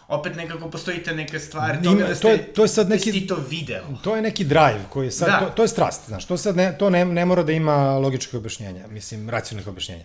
[0.10, 2.88] opet nekako postoji ta neka stvar Ima- toga da to ste, je- to je sad
[2.88, 3.84] da neki- si ti to video.
[3.98, 5.39] To je neki drive koji je sad, Da.
[5.39, 8.34] to, to je strast, znaš, to sad ne, to ne, ne mora da ima logičkih
[8.36, 10.04] objašnjenja, mislim, racionalnih objašnjenja.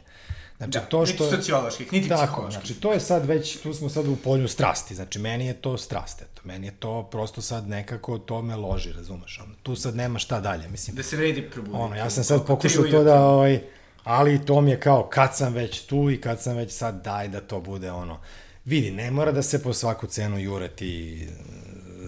[0.56, 1.24] Znači, Da, to što...
[1.24, 2.60] niti socioloških, niti Tako, psiholoških.
[2.60, 5.76] znači, to je sad već, tu smo sad u polju strasti, znači, meni je to
[5.78, 9.96] strast, eto, meni je to prosto sad nekako, to me loži, razumeš, ono, tu sad
[9.96, 11.80] nema šta dalje, mislim, Da se vredi probuditi.
[11.80, 13.60] ono, ja sam sad pokušao to da, ovaj,
[14.04, 17.28] ali to mi je kao, kad sam već tu i kad sam već sad, daj
[17.28, 18.18] da to bude, ono,
[18.68, 21.26] vidi, ne mora da se po svaku cenu jure ti e,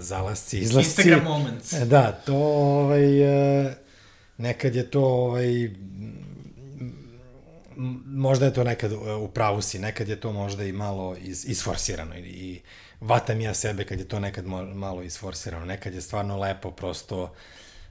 [0.01, 0.89] zalasci, izlasci.
[1.01, 1.73] Instagram moments.
[1.73, 3.23] E, Da, to ovaj,
[3.69, 3.75] e,
[4.39, 5.71] nekad je to ovaj,
[8.07, 8.93] možda je to nekad
[9.23, 12.61] u pravu si, nekad je to možda i malo is, isforsirano i, i
[13.01, 17.33] vatam ja sebe kad je to nekad mo- malo isforsirano, nekad je stvarno lepo prosto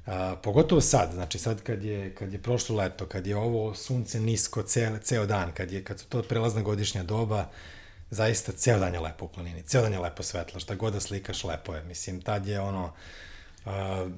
[0.06, 4.20] A, pogotovo sad, znači sad kad je, kad je prošlo leto, kad je ovo sunce
[4.20, 7.50] nisko ceo, ceo dan, kad, je, kad su to prelazna godišnja doba,
[8.12, 11.00] zaista ceo dan je lepo u planini, ceo dan je lepo svetlo, šta god da
[11.00, 12.94] slikaš lepo je, mislim, tad je ono,
[13.66, 14.10] a,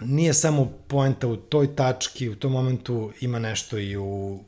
[0.00, 4.40] nije samo poenta u toj tački, u tom momentu ima nešto i u,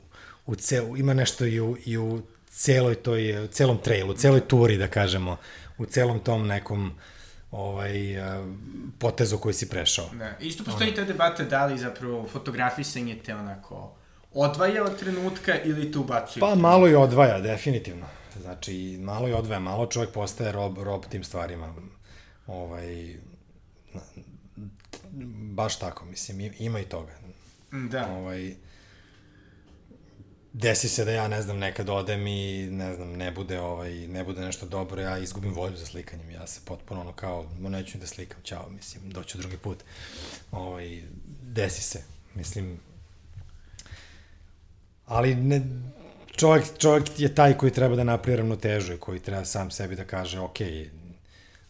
[0.47, 4.89] u cel, ima nešto i u, i u celoj toj, celom trailu, celoj turi, da
[4.89, 5.37] kažemo,
[5.79, 6.93] u celom tom nekom
[7.51, 7.95] ovaj,
[8.99, 10.09] potezu koji si prešao.
[10.19, 10.37] Da.
[10.41, 13.95] Isto postoji ta debata da li zapravo fotografisanje te onako
[14.35, 16.41] odvaja od trenutka ili te ubacuje.
[16.41, 18.07] Pa malo i odvaja, definitivno.
[18.41, 21.75] Znači, malo i odvaja, malo čovjek postaje rob, rob tim stvarima.
[22.47, 23.17] Ovaj,
[25.55, 27.13] baš tako, mislim, ima i toga.
[27.91, 28.07] Da.
[28.13, 28.55] Ovaj,
[30.53, 34.25] desi se da ja, ne znam, nekad odem i, ne znam, ne bude, ovaj, ne
[34.25, 36.31] bude nešto dobro, ja izgubim volju za slikanjem.
[36.31, 39.85] Ja se potpuno ono kao, no neću da slikam, ćao, mislim, doću drugi put.
[40.51, 41.03] Ovaj,
[41.43, 42.03] desi se,
[42.35, 42.81] mislim,
[45.07, 45.63] ali ne,
[46.37, 50.05] čovjek, čovjek je taj koji treba da napravi ravnotežu i koji treba sam sebi da
[50.05, 50.59] kaže, ok,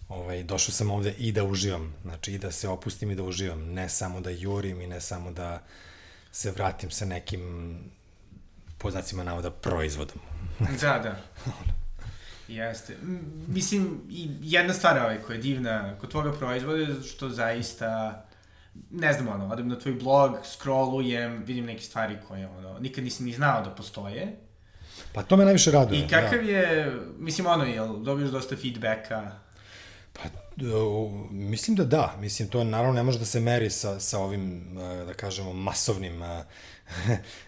[0.09, 3.73] ovaj, došao sam ovde i da uživam, znači i da se opustim i da uživam,
[3.73, 5.63] ne samo da jurim i ne samo da
[6.33, 7.75] se vratim sa nekim
[8.79, 10.19] po znacima navoda proizvodom.
[10.81, 11.17] Da, da.
[12.49, 12.97] Jeste.
[13.49, 14.01] Mislim,
[14.43, 18.23] jedna stvar ovaj, koja je divna kod tvoga proizvoda je što zaista
[18.91, 23.27] ne znam, ono, odem na tvoj blog, scrollujem, vidim neke stvari koje, ono, nikad nisam
[23.27, 24.37] ni znao da postoje.
[25.13, 26.01] Pa to me najviše raduje.
[26.01, 29.33] I kakav je, mislim, ono, jel, dobiješ dosta feedbacka?
[30.13, 30.21] Pa,
[30.77, 32.17] o, mislim da da.
[32.21, 36.23] Mislim, to naravno ne može da se meri sa, sa ovim, e, da kažemo, masovnim
[36.23, 36.45] e,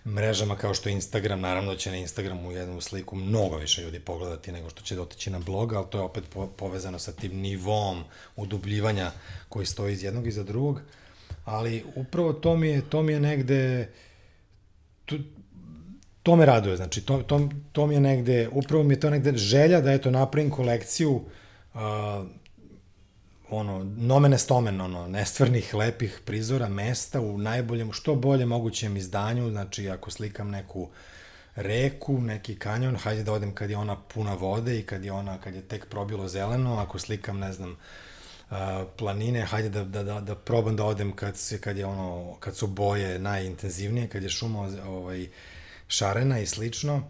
[0.17, 1.41] mrežama kao što je Instagram.
[1.41, 5.31] Naravno da će na Instagramu jednu sliku mnogo više ljudi pogledati nego što će dotići
[5.31, 8.05] na blog, ali to je opet po, povezano sa tim nivom
[8.37, 9.11] udubljivanja
[9.49, 10.81] koji stoji iz jednog i za drugog.
[11.45, 13.93] Ali upravo to mi je, to mi je negde,
[15.05, 15.19] tu,
[16.25, 19.37] to me raduje, znači to, to, to mi je negde, upravo mi je to negde
[19.37, 21.13] želja da eto napravim kolekciju
[21.75, 21.81] uh,
[23.51, 29.89] ono, nomene stomen, ono, nestvarnih, lepih prizora, mesta u najboljem, što bolje mogućem izdanju, znači
[29.89, 30.89] ako slikam neku
[31.57, 35.39] reku, neki kanjon, hajde da odem kad je ona puna vode i kad je ona,
[35.41, 37.77] kad je tek probilo zeleno, ako slikam, ne znam,
[38.97, 42.57] planine, hajde da, da, da, da probam da odem kad, se, kad, je ono, kad
[42.57, 45.27] su boje najintenzivnije, kad je šuma ovaj,
[45.89, 47.09] šarena i slično.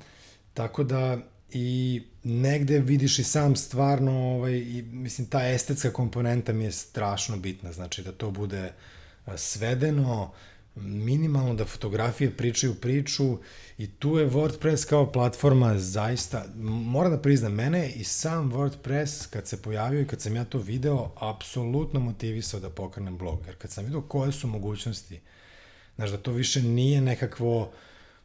[0.55, 1.19] Tako da
[1.51, 7.37] i negde vidiš i sam stvarno, ovaj, i, mislim, ta estetska komponenta mi je strašno
[7.37, 8.73] bitna, znači da to bude
[9.25, 10.33] a, svedeno,
[10.77, 13.39] minimalno da fotografije pričaju priču
[13.79, 19.49] i tu je WordPress kao platforma zaista, moram da priznam, mene i sam WordPress kad
[19.49, 23.71] se pojavio i kad sam ja to video, apsolutno motivisao da pokrenem blog, jer kad
[23.71, 25.21] sam video koje su mogućnosti,
[25.97, 27.73] znaš da to više nije nekakvo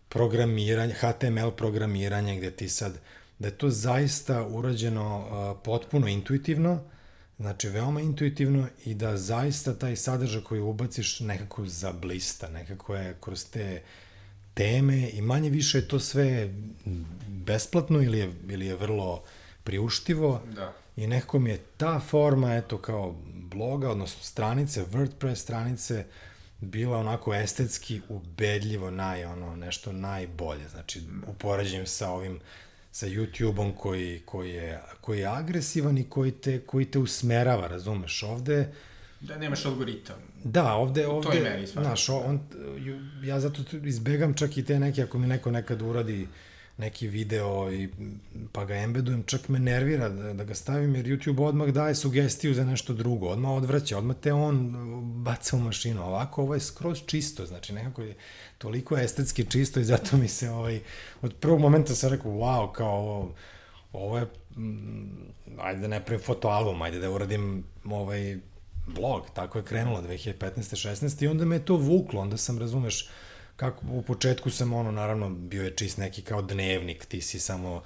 [0.10, 3.00] programiranje, HTML programiranje gde ti sad,
[3.39, 6.84] da je to zaista urađeno uh, potpuno intuitivno,
[7.39, 13.45] znači veoma intuitivno i da zaista taj sadržaj koji ubaciš nekako zablista, nekako je kroz
[13.45, 13.82] te
[14.54, 16.54] teme i manje više je to sve
[17.28, 19.24] besplatno ili je, ili je vrlo
[19.63, 20.41] priuštivo.
[20.56, 20.74] Da.
[20.98, 26.06] I nekako mi je ta forma, eto, kao bloga, odnosno stranice, WordPress stranice,
[26.62, 30.69] bila onako estetski ubedljivo naj, ono, nešto najbolje.
[30.69, 32.39] Znači, u poređenju sa ovim
[32.91, 38.24] sa YouTube-om koji, koji, je, koji je agresivan i koji te, koji te usmerava, razumeš?
[38.24, 38.72] Ovde,
[39.22, 40.15] Da nemaš algoritam.
[40.43, 42.39] Da, ovde, ovde, to je meni znaš, on,
[43.24, 46.28] ja zato izbegam čak i te neke, ako mi neko nekad uradi
[46.80, 47.89] neki video i
[48.52, 52.54] pa ga embedujem, čak me nervira da, da ga stavim, jer YouTube odmah daje sugestiju
[52.54, 54.76] za nešto drugo, odmah odvraća, odmah te on
[55.24, 58.15] baca u mašinu, ovako ovo je skroz čisto, znači nekako je
[58.58, 60.80] toliko estetski čisto i zato mi se ovaj,
[61.22, 63.36] od prvog momenta sam rekao, wow, kao ovo,
[63.94, 64.26] ovo je,
[64.58, 68.38] mm, ajde da ne pravim fotoalbum, ajde da uradim ovaj,
[68.88, 70.34] blog, tako je krenulo 2015.
[70.89, 71.24] 16.
[71.24, 73.10] i onda me je to vuklo, onda sam, razumeš,
[73.60, 77.84] kako u početku sam ono naravno bio je čist neki kao dnevnik, ti si samo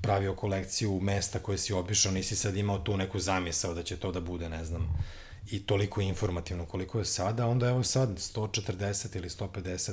[0.00, 4.12] pravio kolekciju mesta koje si obišao, nisi sad imao tu neku zamisao da će to
[4.12, 5.04] da bude, ne znam,
[5.50, 9.92] i toliko informativno koliko je sada, onda evo sad 140 ili 150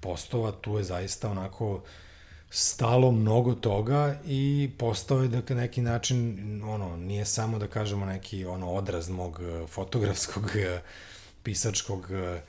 [0.00, 1.82] postova, tu je zaista onako
[2.50, 8.44] stalo mnogo toga i postao je da neki način, ono, nije samo da kažemo neki
[8.44, 10.80] ono odraz mog eh, fotografskog eh,
[11.42, 12.40] pisačkog uh,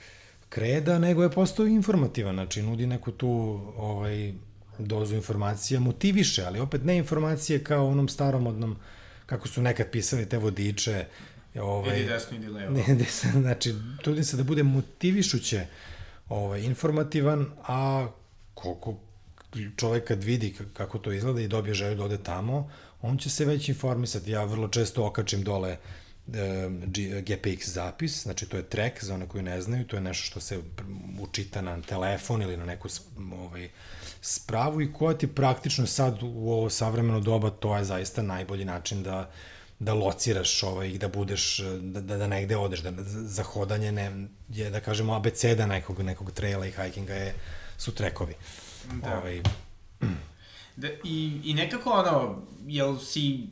[0.55, 3.29] kreda, nego je postao informativan, znači nudi neku tu
[3.77, 4.33] ovaj,
[4.79, 8.75] dozu informacija, motiviše, ali opet ne informacije kao onom staromodnom,
[9.25, 11.05] kako su nekad pisali te vodiče,
[11.55, 12.71] ovaj, idi desno, idi levo.
[12.77, 15.65] Ne, desno, znači, trudim se da bude motivišuće
[16.29, 18.07] ovaj, informativan, a
[18.53, 18.95] koliko
[19.77, 23.45] čovek kad vidi kako to izgleda i dobije želju da ode tamo, on će se
[23.45, 24.31] već informisati.
[24.31, 29.43] Ja vrlo često okačim dole uh, GPX zapis, znači to je track za one koji
[29.43, 30.59] ne znaju, to je nešto što se
[31.19, 32.87] učita na telefon ili na neku
[33.33, 33.69] ovaj,
[34.21, 39.03] spravu i koja ti praktično sad u ovo savremeno doba to je zaista najbolji način
[39.03, 39.31] da
[39.79, 44.69] da lociraš ovaj, da budeš, da, da, da negde odeš, da, za hodanje ne, je,
[44.69, 47.33] da kažemo, abeceda nekog, nekog traila i hikinga je,
[47.77, 48.33] su trekovi.
[49.03, 49.17] Da.
[49.17, 49.41] Ovaj,
[50.75, 53.47] da, i, I nekako ono, jel si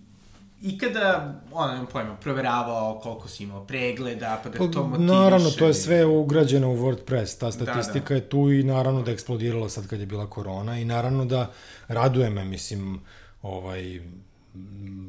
[0.64, 5.14] ikada, ono, nemam pojma, proveravao koliko si imao pregleda, pa da pa, to motiviše.
[5.14, 8.16] Naravno, to je sve ugrađeno u WordPress, ta statistika da, da.
[8.16, 11.52] je tu i naravno da je eksplodirala sad kad je bila korona i naravno da
[11.88, 13.02] raduje me, mislim,
[13.42, 14.02] ovaj,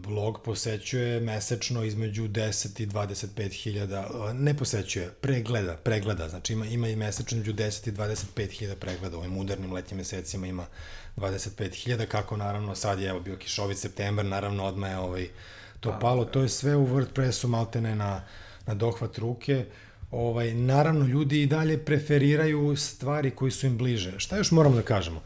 [0.06, 6.88] blog posećuje mesečno između 10 i 25 hiljada, ne posećuje, pregleda, pregleda, znači ima, ima
[6.88, 10.66] i mesečno između 10 i 25 hiljada pregleda, u ovim udarnim letnjim mesecima ima
[11.16, 15.28] 25.000, kako naravno sad je evo bio kišovit septembar, naravno odmah je ovaj,
[15.80, 16.30] to pa, palo, da.
[16.30, 18.22] to je sve u WordPressu maltene na,
[18.66, 19.66] na dohvat ruke,
[20.10, 24.12] ovaj, naravno ljudi i dalje preferiraju stvari koji su im bliže.
[24.18, 25.22] Šta još moramo da kažemo?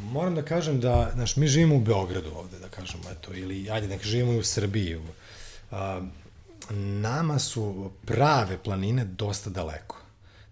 [0.00, 3.88] Moram da kažem da, znaš, mi živimo u Beogradu ovde, da kažemo, eto, ili, ajde,
[3.88, 5.00] nek živimo i u Srbiji.
[5.70, 6.00] A,
[7.00, 9.96] nama su prave planine dosta daleko.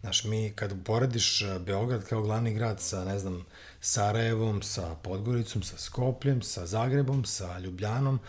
[0.01, 3.45] Znaš, mi kad porediš Beograd kao glavni grad sa, ne znam,
[3.81, 8.21] Sarajevom, sa Podgoricom, sa Skopljem, sa Zagrebom, sa Ljubljanom,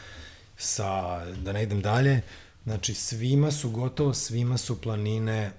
[0.57, 2.21] sa, da ne idem dalje,
[2.63, 5.51] znači svima su gotovo, svima su planine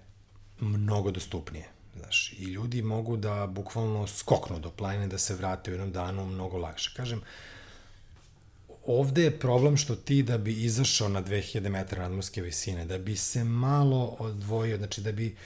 [0.61, 1.76] mnogo dostupnije.
[1.99, 6.27] Znaš, i ljudi mogu da bukvalno skoknu do planine, da se vrate u jednom danu
[6.27, 6.93] mnogo lakše.
[6.97, 7.23] Kažem,
[8.87, 13.17] ovde je problem što ti da bi izašao na 2000 metara nadmorske visine, da bi
[13.17, 15.37] se malo odvojio, znači da bi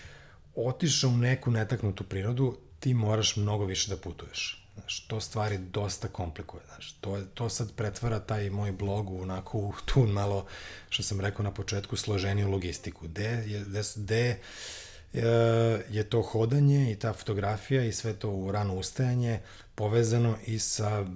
[0.55, 4.61] otišao u neku netaknutu prirodu, ti moraš mnogo više da putuješ.
[4.75, 6.93] Znaš, to stvari dosta komplikuje, znaš.
[6.93, 10.47] To, to sad pretvara taj moj blog u onako tu malo,
[10.89, 13.09] što sam rekao na početku, složeniju logistiku.
[13.09, 14.39] Gde gde, gde
[15.12, 19.40] je, je to hodanje i ta fotografija i sve to u rano ustajanje
[19.75, 21.07] povezano i sa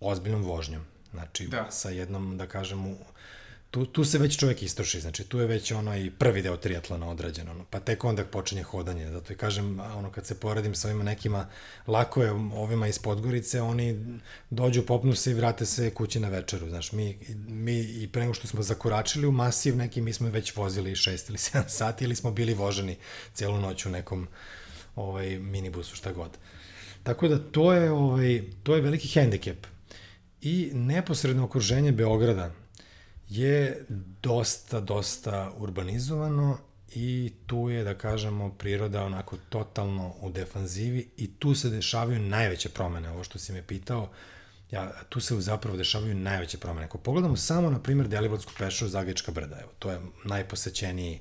[0.00, 0.82] ozbiljnom vožnjom.
[1.10, 1.70] Znači, da.
[1.70, 2.96] sa jednom, da kažem,
[3.72, 7.08] tu, tu se već čovjek istroši, znači tu je već ono i prvi deo triatlona
[7.08, 10.88] odrađen, ono, pa tek onda počinje hodanje, zato i kažem, ono, kad se poredim sa
[10.88, 11.48] ovima nekima,
[11.86, 14.18] lako je ovima iz Podgorice, oni
[14.50, 18.34] dođu, popnu se i vrate se kući na večeru, znaš, mi, mi i pre nego
[18.34, 22.16] što smo zakoračili u masiv neki, mi smo već vozili 6 ili 7 sati ili
[22.16, 22.96] smo bili voženi
[23.34, 24.28] celu noć u nekom
[24.96, 26.30] ovaj, minibusu, šta god.
[27.02, 29.66] Tako da to je, ovaj, to je veliki hendikep.
[30.42, 32.61] I neposredno okruženje Beograda,
[33.36, 33.86] je
[34.22, 36.58] dosta, dosta urbanizovano
[36.94, 42.68] i tu je, da kažemo, priroda onako totalno u defanzivi i tu se dešavaju najveće
[42.68, 44.10] promene, ovo što si me pitao,
[44.70, 46.86] ja, tu se zapravo dešavaju najveće promene.
[46.86, 51.20] Ako pogledamo samo, na primjer, Deliblatsku pešaru Zagrička brda, evo, to je najposećeniji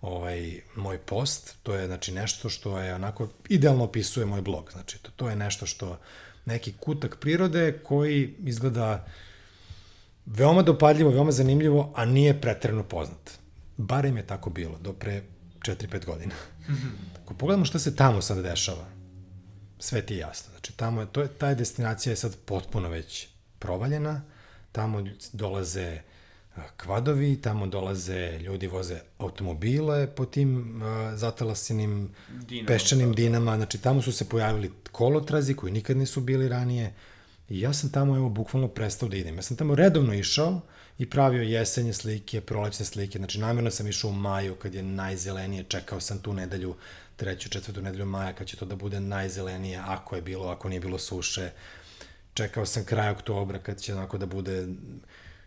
[0.00, 1.56] ovaj, moj post.
[1.62, 4.70] To je znači nešto što je onako idealno opisuje moj blog.
[4.72, 5.98] Znači to, to je nešto što
[6.44, 9.06] neki kutak prirode koji izgleda
[10.26, 13.30] veoma dopadljivo, veoma zanimljivo, a nije pretrano poznat.
[13.76, 15.22] Barem je tako bilo do pre
[15.58, 16.34] 4-5 godina.
[17.22, 18.84] Ako pogledamo šta se tamo sad dešava,
[19.78, 20.50] sve ti je jasno.
[20.50, 24.22] Znači, tamo je, to je, ta destinacija je sad potpuno već provaljena,
[24.72, 26.00] tamo dolaze
[26.76, 33.14] kvadovi, tamo dolaze, ljudi voze automobile po tim uh, zatalasinim Dinamo, peščanim da.
[33.14, 36.94] dinama, znači tamo su se pojavili kolotrazi koji nikad nisu bili ranije
[37.48, 39.36] i ja sam tamo evo bukvalno prestao da idem.
[39.36, 40.60] Ja sam tamo redovno išao
[40.98, 45.64] i pravio jesenje slike, prolećne slike, znači namjerno sam išao u maju kad je najzelenije,
[45.64, 46.74] čekao sam tu nedelju,
[47.16, 50.80] treću, četvrtu nedelju maja kad će to da bude najzelenije, ako je bilo, ako nije
[50.80, 51.50] bilo suše.
[52.34, 54.66] Čekao sam kraj oktobra kad će onako da bude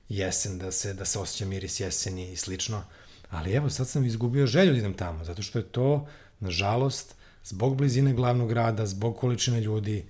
[0.09, 2.83] jesen, da se, da se osjeća miris jeseni i slično.
[3.29, 6.07] Ali evo, sad sam izgubio želju da idem tamo, zato što je to,
[6.39, 10.05] nažalost, zbog blizine glavnog grada, zbog količine ljudi,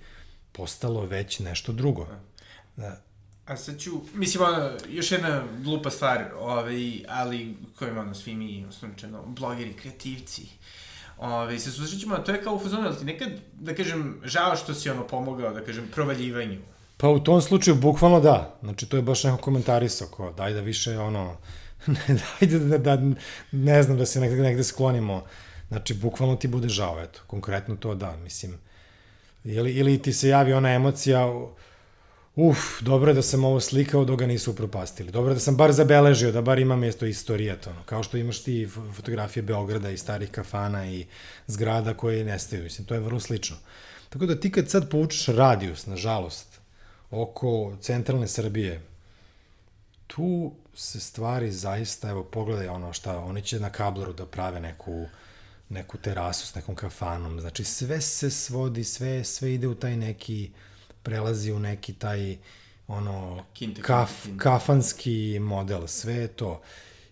[0.56, 2.06] postalo već nešto drugo.
[2.76, 3.00] Da.
[3.46, 8.34] A sad ću, mislim, ono, još jedna glupa stvar, ovaj, ali koja ima ono, svi
[8.34, 10.46] mi, osnovničeno, blogeri, kreativci,
[11.18, 14.56] Ove, se susrećemo, ćemo, to je kao u fazonu, ali ti nekad, da kažem, žao
[14.56, 16.60] što si ono pomogao, da kažem, provaljivanju
[16.96, 18.58] Pa u tom slučaju, bukvalno da.
[18.62, 21.36] Znači, to je baš neko komentarisao, ko, daj da više, ono,
[21.86, 23.02] ne, dajde da, da,
[23.52, 25.24] ne znam, da se negde, negde sklonimo.
[25.68, 28.58] Znači, bukvalno ti bude žao, eto, konkretno to da, mislim.
[29.46, 31.26] Ili, ili ti se javi ona emocija,
[32.36, 35.10] uf, dobro je da sam ovo slikao dok ga nisu upropastili.
[35.10, 38.16] Dobro je da sam bar zabeležio, da bar ima mjesto istorije, to, ono, kao što
[38.16, 41.06] imaš ti fotografije Beograda i starih kafana i
[41.46, 43.56] zgrada koje nestaju, mislim, to je vrlo slično.
[44.08, 46.60] Tako da ti kad sad povučeš radijus, nažalost,
[47.10, 48.82] oko centralne Srbije,
[50.06, 55.06] tu se stvari zaista, evo pogledaj ono šta, oni će na kabloru da prave neku,
[55.68, 60.50] neku terasu s nekom kafanom, znači sve se svodi, sve, sve ide u taj neki,
[61.02, 62.36] prelazi u neki taj,
[62.88, 64.38] ono, kinte, kaf, kinte.
[64.38, 66.62] kafanski model, sve je to.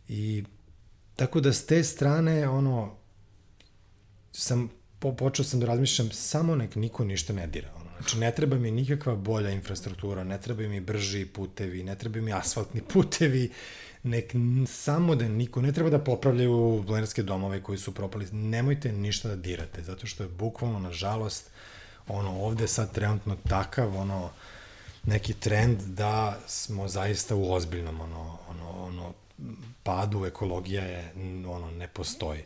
[0.09, 0.45] I
[1.17, 2.97] tako da s te strane, ono,
[4.33, 7.84] sam, po, počeo sam da razmišljam, samo nek niko ništa ne dira.
[7.99, 12.33] Znači, ne treba mi nikakva bolja infrastruktura, ne treba mi brži putevi, ne treba mi
[12.33, 13.51] asfaltni putevi,
[14.03, 14.33] nek
[14.67, 19.37] samo da niko, ne treba da popravljaju planerske domove koji su propali, nemojte ništa da
[19.37, 21.51] dirate, zato što je bukvalno, nažalost,
[22.09, 24.31] ono, ovde sad trenutno takav, ono,
[25.05, 29.13] neki trend da smo zaista u ozbiljnom, ono, ono, ono,
[29.83, 31.13] padu, ekologija je,
[31.49, 32.43] ono, ne postoji.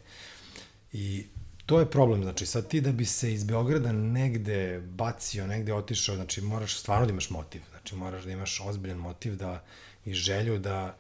[0.93, 1.27] I
[1.69, 6.15] To je problem, znači sad ti da bi se iz Beograda negde bacio, negde otišao,
[6.17, 9.65] znači moraš stvarno da imaš motiv, znači moraš da imaš ozbiljan motiv da
[10.05, 10.97] i želju da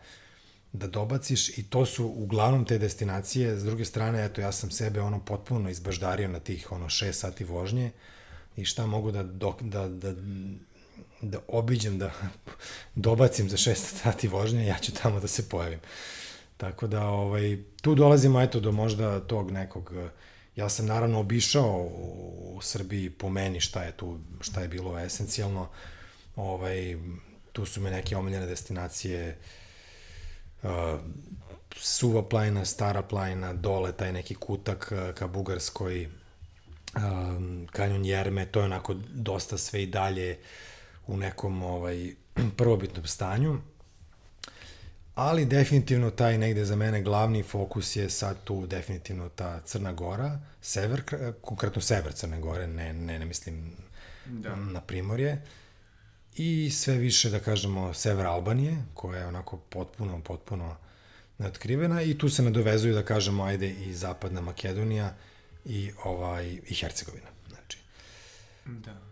[0.72, 5.00] da dobaciš i to su uglavnom te destinacije, s druge strane, eto, ja sam sebe
[5.00, 7.90] ono potpuno izbaždario na tih ono 6 sati vožnje
[8.56, 10.14] i šta mogu da, dok, da, da,
[11.22, 12.12] da obiđem, da
[12.94, 15.80] dobacim za 6 sati vožnje, ja ću tamo da se pojavim.
[16.56, 20.10] Tako da, ovaj, tu dolazimo, eto, do možda tog nekog uh,
[20.58, 21.88] Ja sam naravno obišao
[22.54, 25.68] u Srbiji po meni šta je tu, šta je bilo esencijalno.
[26.36, 26.96] Ovaj,
[27.52, 29.38] tu su me neke omiljene destinacije
[30.62, 30.70] uh,
[31.76, 36.08] Suva plajna, Stara plajna, dole taj neki kutak uh, ka Bugarskoj,
[36.96, 40.38] um, kanjon Jerme, to je onako dosta sve i dalje
[41.06, 42.14] u nekom ovaj,
[42.58, 43.58] prvobitnom stanju
[45.18, 50.40] ali definitivno taj negde za mene glavni fokus je sad tu definitivno ta Crna Gora,
[50.60, 51.02] sever,
[51.40, 53.72] konkretno sever Crne Gore, ne, ne, ne mislim
[54.26, 54.56] da.
[54.56, 55.42] na Primorje,
[56.36, 60.76] i sve više, da kažemo, sever Albanije, koja je onako potpuno, potpuno
[61.38, 65.14] neotkrivena i tu se nadovezuju, da kažemo, ajde i zapadna Makedonija
[65.64, 67.28] i, ovaj, i Hercegovina.
[67.48, 67.78] Znači.
[68.66, 69.07] Da.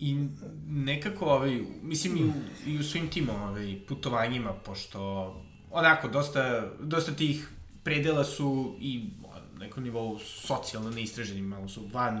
[0.00, 0.26] I
[0.68, 2.32] nekako, ovaj, mislim, i u,
[2.66, 5.00] i u svim tim ovaj, putovanjima, pošto
[5.70, 7.48] onako, dosta, dosta tih
[7.82, 9.04] predela su i
[9.58, 12.20] na nekom nivou socijalno neistraženi, malo su van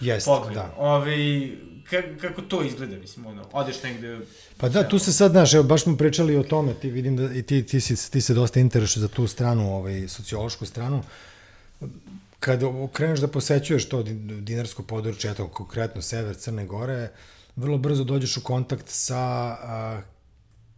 [0.00, 0.54] Jest, pogleda.
[0.54, 0.74] da.
[0.76, 1.50] Ove, ovaj,
[1.90, 4.20] ka, kako to izgleda, mislim, ono, odeš negde...
[4.56, 7.34] Pa da, tu se sad, znaš, evo, baš smo pričali o tome, ti vidim da
[7.34, 11.02] i ti, ti, si, ti se dosta interesuje za tu stranu, ovaj, sociološku stranu
[12.42, 14.02] kada kreneš da posećuješ to
[14.40, 17.10] dinarsko područje, eto konkretno sever Crne Gore,
[17.56, 20.02] vrlo brzo dođeš u kontakt sa a,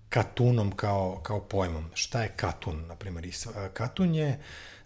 [0.09, 1.85] katunom kao, kao pojmom.
[1.95, 3.29] Šta je katun, na primjer?
[3.73, 4.41] Katun je,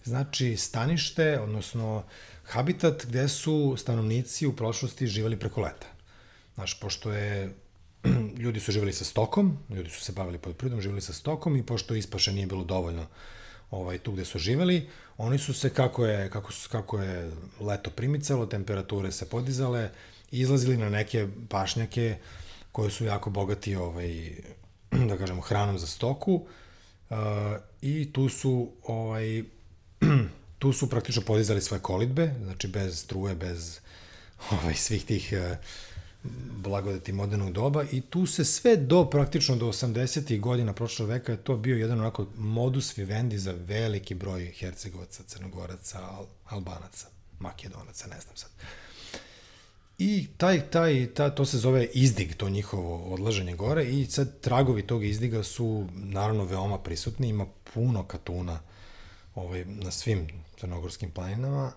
[0.05, 2.05] znači, stanište, odnosno
[2.45, 5.87] habitat gde su stanovnici u prošlosti živali preko leta.
[6.55, 7.55] Znaš, pošto je
[8.43, 11.95] ljudi su živali sa stokom, ljudi su se bavili poljoprivredom, živali sa stokom i pošto
[11.95, 13.07] ispaše nije bilo dovoljno
[13.71, 17.91] ovaj, tu gde su živeli, oni su se, kako je, kako, su, kako je leto
[17.91, 19.91] primicalo, temperature se podizale,
[20.31, 22.17] izlazili na neke pašnjake
[22.73, 24.33] koje su jako bogati, ovaj,
[25.09, 26.47] da kažemo, hranom za stoku,
[27.11, 27.17] uh,
[27.83, 29.45] i tu su, ovaj,
[30.59, 33.81] tu su praktično podizali svoje kolitbe, znači bez struje, bez
[34.51, 35.57] ovaj, svih tih uh,
[36.63, 40.41] blagodati modernog doba i tu se sve do praktično do 80.
[40.41, 45.99] godina prošlog veka je to bio jedan onako modus vivendi za veliki broj Hercegovaca, Crnogoraca,
[45.99, 47.07] Al Albanaca,
[47.39, 48.51] Makedonaca, ne znam sad.
[49.99, 54.83] I taj, taj, ta, to se zove izdig, to njihovo odlaženje gore i sad tragovi
[54.83, 58.61] tog izdiga su naravno veoma prisutni, ima puno katuna
[59.35, 60.29] ovaj, na svim
[60.61, 61.73] crnogorskim planinama,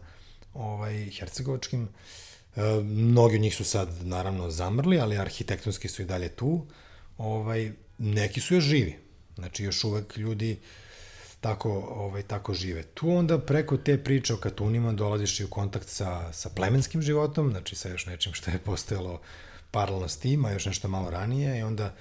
[0.54, 1.84] ovaj, hercegovačkim.
[1.84, 1.88] E,
[2.84, 6.66] mnogi od njih su sad naravno zamrli, ali arhitektonski su i dalje tu.
[7.18, 8.98] Ovaj, neki su još živi.
[9.36, 10.60] Znači još uvek ljudi
[11.42, 12.84] tako, ovaj, tako žive.
[12.84, 17.50] Tu onda preko te priče o katunima dolaziš i u kontakt sa, sa plemenskim životom,
[17.50, 19.22] znači sa još nečim što je postojalo
[19.72, 21.96] paralelno s tim, a još nešto malo ranije i onda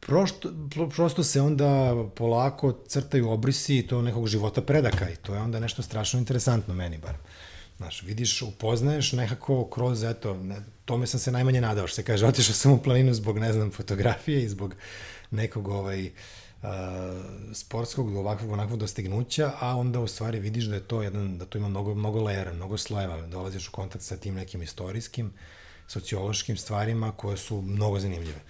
[0.00, 0.52] prosto,
[0.94, 5.82] prosto se onda polako crtaju obrisi to nekog života predaka i to je onda nešto
[5.82, 7.14] strašno interesantno meni bar.
[7.76, 12.26] Znaš, vidiš, upoznaješ nekako kroz, eto, ne, tome sam se najmanje nadao, što se kaže,
[12.26, 14.74] otišao sam u planinu zbog, ne znam, fotografije i zbog
[15.30, 16.68] nekog, ovaj, uh,
[17.52, 21.58] sportskog, ovakvog, onakvog dostignuća, a onda u stvari vidiš da je to jedan, da to
[21.58, 25.32] ima mnogo, mnogo lejera, mnogo slojeva, dolaziš u kontakt sa tim nekim istorijskim,
[25.88, 28.40] sociološkim stvarima koje su mnogo zanimljive.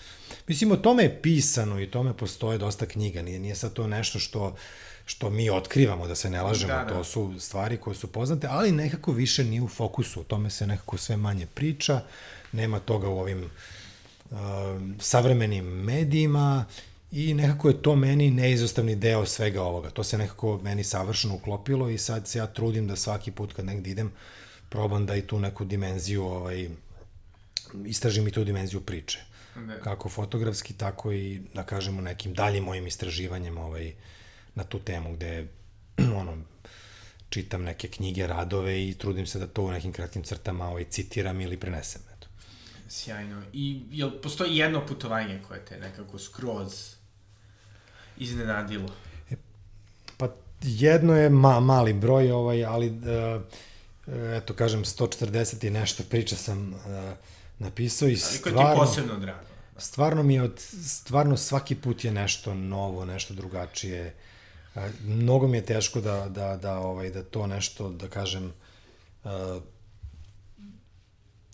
[0.49, 4.19] Mislim, o tome je pisano i tome postoje dosta knjiga, nije, nije sad to nešto
[4.19, 4.57] što,
[5.05, 6.89] što mi otkrivamo, da se ne lažemo, da, da.
[6.89, 10.67] to su stvari koje su poznate, ali nekako više nije u fokusu, o tome se
[10.67, 12.01] nekako sve manje priča,
[12.53, 14.39] nema toga u ovim uh,
[14.99, 16.65] savremenim medijima
[17.13, 19.91] i nekako je to meni neizostavni deo svega ovoga.
[19.91, 23.65] To se nekako meni savršeno uklopilo i sad se ja trudim da svaki put kad
[23.65, 24.13] negde idem
[24.69, 26.69] probam da i tu neku dimenziju ovaj,
[27.87, 29.19] istražim i tu dimenziju priče.
[29.57, 29.81] Ne.
[29.81, 33.93] Kako fotografski, tako i, da kažemo, nekim daljim mojim istraživanjem ovaj,
[34.55, 35.47] na tu temu, gde
[36.21, 36.37] ono,
[37.29, 41.41] čitam neke knjige, radove i trudim se da to u nekim kratkim crtama ovaj, citiram
[41.41, 42.03] ili prenesem.
[42.17, 42.27] Eto.
[42.89, 43.43] Sjajno.
[43.53, 46.95] I jel postoji jedno putovanje koje te nekako skroz
[48.17, 48.89] iznenadilo?
[49.31, 49.35] E,
[50.17, 50.29] pa
[50.63, 53.43] jedno je ma, mali broj, ovaj, ali uh,
[54.37, 56.79] eto kažem 140 i nešto priča sam uh,
[57.59, 58.61] napisao i stvarno...
[58.61, 59.47] Ali ko ti posebno drago?
[59.79, 64.15] Stvarno mi je od, stvarno svaki put je nešto novo, nešto drugačije.
[65.05, 68.53] Mnogo mi je teško da, da, da, ovaj, da to nešto, da kažem,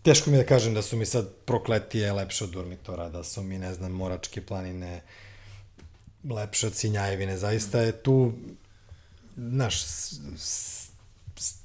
[0.02, 3.42] teško mi je da kažem da su mi sad prokletije lepše od Durmitora, da su
[3.42, 5.02] mi, ne znam, Moračke planine
[6.30, 7.36] lepše od Sinjajevine.
[7.36, 8.32] Zaista je tu,
[9.36, 9.84] znaš,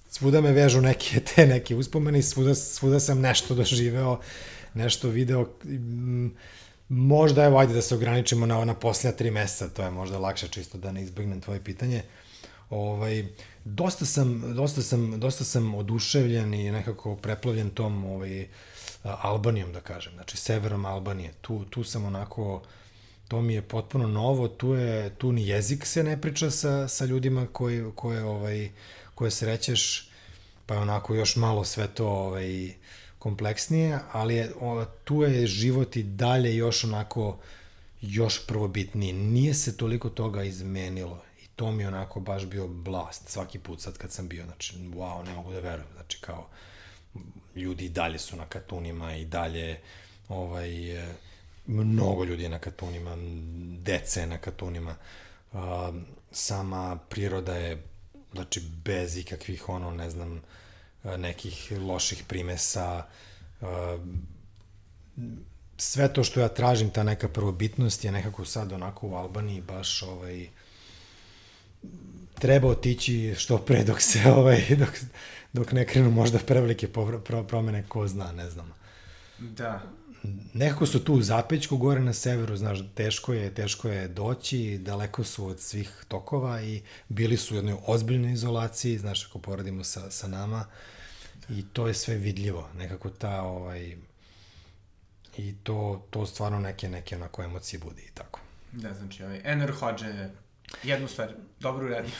[0.09, 4.19] svuda me vežu neke te neke uspomene i svuda, svuda sam nešto doživeo,
[4.73, 5.47] nešto video.
[6.89, 10.47] Možda, evo, ajde da se ograničimo na, na posljednja tri meseca, to je možda lakše
[10.47, 12.03] čisto da ne izbegnem tvoje pitanje.
[12.69, 13.25] Ovaj,
[13.65, 18.47] dosta sam, dosta sam, dosta sam oduševljen i nekako preplavljen tom ovaj,
[19.03, 21.33] Albanijom, da kažem, znači severom Albanije.
[21.41, 22.61] Tu, tu sam onako,
[23.27, 27.05] to mi je potpuno novo, tu, je, tu ni jezik se ne priča sa, sa
[27.05, 28.69] ljudima koji, koje, ovaj,
[29.15, 30.09] koje srećeš,
[30.65, 32.73] pa je onako još malo sve to ovaj,
[33.25, 37.37] kompleksnije, ali je, o, tu je život i dalje još onako
[38.01, 39.13] još prvobitniji.
[39.13, 43.81] Nije se toliko toga izmenilo i to mi je onako baš bio blast svaki put
[43.81, 46.47] sad kad sam bio, znači wow, ne mogu da verujem, znači kao
[47.55, 49.79] ljudi i dalje su na katunima i dalje
[50.29, 50.69] ovaj,
[51.67, 53.17] mnogo ljudi je na katunima,
[53.81, 54.95] dece na katunima,
[56.31, 57.81] sama priroda je
[58.33, 60.41] znači bez ikakvih ono, ne znam,
[61.17, 63.03] nekih loših primesa,
[65.77, 70.03] sve to što ja tražim, ta neka prvobitnost je nekako sad onako u Albaniji baš
[70.03, 70.47] ovaj,
[72.39, 74.89] treba otići što pre dok se ovaj, dok,
[75.53, 76.87] dok ne krenu možda prevelike
[77.47, 78.73] promene, ko zna, ne znam.
[79.39, 79.81] Da
[80.53, 85.23] nekako su tu u Zapećku, gore na severu, znaš, teško je, teško je doći, daleko
[85.23, 90.11] su od svih tokova i bili su u jednoj ozbiljnoj izolaciji, znaš, ako poradimo sa,
[90.11, 90.65] sa nama,
[91.49, 93.95] i to je sve vidljivo, nekako ta, ovaj,
[95.37, 98.39] i to, to stvarno neke, neke onako emocije budi i tako.
[98.71, 100.05] Da, znači, ovaj, Enor Hodge
[100.83, 101.29] jednu stvar
[101.59, 102.11] dobro uradio.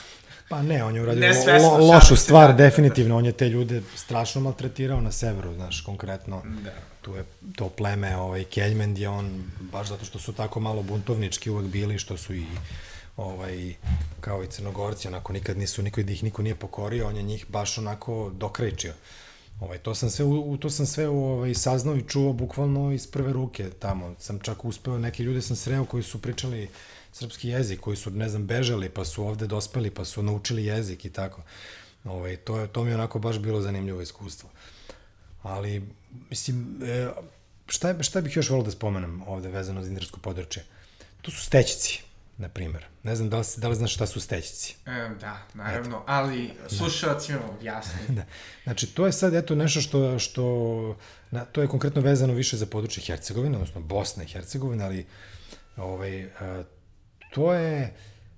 [0.48, 3.16] Pa ne, on je uradio lo, lošu stvar, da, definitivno.
[3.16, 6.42] On je te ljude strašno maltretirao na severu, znaš, konkretno.
[6.64, 6.72] Da.
[7.00, 7.24] Tu je
[7.56, 11.98] to pleme, ovaj, Keljmend je on, baš zato što su tako malo buntovnički uvek bili,
[11.98, 12.46] što su i
[13.16, 13.74] ovaj,
[14.20, 17.46] kao i crnogorci, onako nikad nisu, niko da ih niko nije pokorio, on je njih
[17.48, 18.94] baš onako dokrećio.
[19.60, 23.32] Ovaj, to sam sve, u, to sam sve ovaj, saznao i čuo bukvalno iz prve
[23.32, 24.14] ruke tamo.
[24.18, 26.68] Sam čak uspeo, neke ljude sam sreo koji su pričali
[27.12, 31.04] srpski jezik, koji su, ne znam, bežali, pa su ovde dospeli, pa su naučili jezik
[31.04, 31.42] i tako.
[32.04, 34.50] Ovaj, to, je, to mi je onako baš bilo zanimljivo iskustvo.
[35.42, 35.82] Ali,
[36.30, 37.08] mislim, e,
[37.66, 40.64] šta, šta bih još volio da spomenem ovde vezano za indarsko područje?
[41.22, 42.02] To su stećici
[42.38, 42.84] na primer.
[43.02, 44.76] Ne znam da li, da li znaš šta su stećici.
[44.86, 46.04] E, da, naravno, eto.
[46.06, 48.00] ali slušalcima objasni.
[48.16, 48.24] da.
[48.64, 50.96] Znači, to je sad eto nešto što, što
[51.30, 55.06] na, to je konkretno vezano više za područje Hercegovine, odnosno Bosna i Hercegovina, ali
[55.76, 56.62] ovaj, a,
[57.30, 57.94] to je,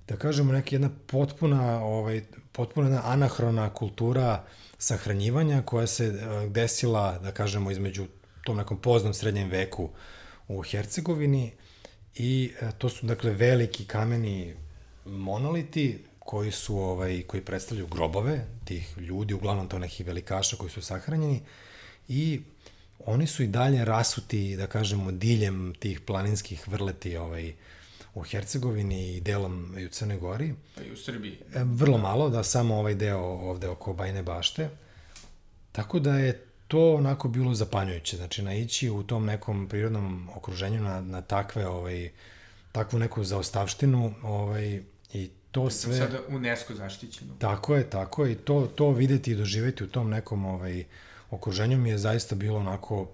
[0.08, 2.22] da kažemo, neka jedna potpuna, ovaj,
[2.52, 4.44] potpuna jedna anahrona kultura
[4.78, 6.12] sahranjivanja koja se
[6.48, 8.06] desila, da kažemo, između
[8.44, 9.90] tom nekom poznom srednjem veku
[10.48, 11.52] u Hercegovini,
[12.16, 14.54] I e, to su dakle veliki kameni
[15.04, 20.82] monoliti koji su ovaj koji predstavljaju grobove tih ljudi, uglavnom to nekih velikaša koji su
[20.82, 21.40] sahranjeni
[22.08, 22.40] i
[23.06, 27.52] oni su i dalje rasuti, da kažemo, diljem tih planinskih vrleti ovaj,
[28.14, 30.54] u Hercegovini i delom i u Crnoj Gori.
[30.74, 31.38] Pa i u Srbiji.
[31.54, 34.68] E, vrlo malo, da samo ovaj deo ovde oko Bajne bašte.
[35.72, 41.00] Tako da je to onako bilo zapanjujuće, znači naići u tom nekom prirodnom okruženju na,
[41.00, 42.10] na takve, ovaj,
[42.72, 45.98] takvu neku zaostavštinu ovaj, i to sve...
[45.98, 47.34] Sada UNESCO zaštićeno.
[47.38, 50.84] Tako je, tako je, i to, to videti i doživeti u tom nekom ovaj,
[51.30, 53.10] okruženju mi je zaista bilo onako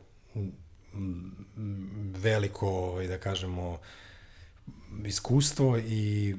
[2.23, 3.79] veliko, ovaj, da kažemo,
[5.05, 6.35] iskustvo i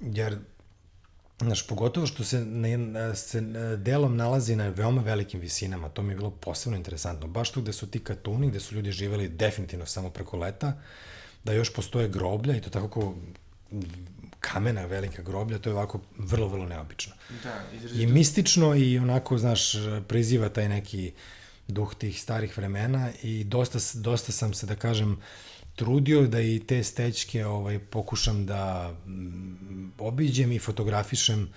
[0.00, 0.38] jer
[1.40, 3.40] Znaš, pogotovo što se, ne, se
[3.76, 7.26] delom nalazi na veoma velikim visinama, to mi je bilo posebno interesantno.
[7.26, 10.72] Baš tu gde su ti katuni, gde su ljudi živeli definitivno samo preko leta,
[11.44, 13.14] da još postoje groblja i to tako kao
[14.40, 17.14] kamena velika groblja, to je ovako vrlo, vrlo neobično.
[17.42, 18.02] Da, izrazito.
[18.02, 19.72] I mistično i onako, znaš,
[20.08, 21.12] priziva taj neki
[21.68, 25.18] duh tih starih vremena i dosta, dosta sam se, da kažem, uh,
[25.76, 31.48] trudio da i te stečke ovaj, pokušam da mm, obiđem i fotografišem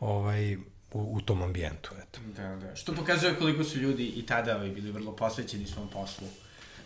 [0.00, 0.60] ovaj, u,
[0.92, 1.90] u tom ambijentu.
[2.02, 2.20] Eto.
[2.36, 2.76] Da, da.
[2.76, 6.28] Što pokazuje koliko su ljudi i tada ovaj, bili vrlo posvećeni svom poslu.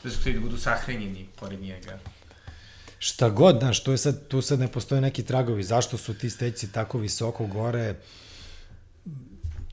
[0.05, 1.99] Da su hteli da budu sahranjeni pored njega.
[2.99, 5.63] Šta god, znaš, to je sad, tu sad ne postoje neki tragovi.
[5.63, 7.95] Zašto su ti stećci tako visoko gore?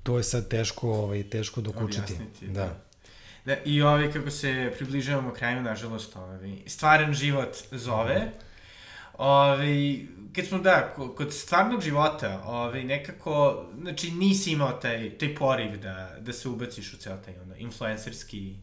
[0.03, 2.13] To je sad teško, ovaj, teško dokučiti.
[2.13, 2.53] Objasniti, da.
[2.53, 2.86] da.
[3.47, 8.31] Da, I ovaj, kako se približavamo kraju, nažalost, ovaj, stvaran život zove.
[9.17, 9.99] Ovaj,
[10.35, 16.15] kad smo, da, kod stvarnog života, ovaj, nekako, znači, nisi imao taj, taj poriv da,
[16.19, 18.55] da se ubaciš u ceo taj, ono, influencerski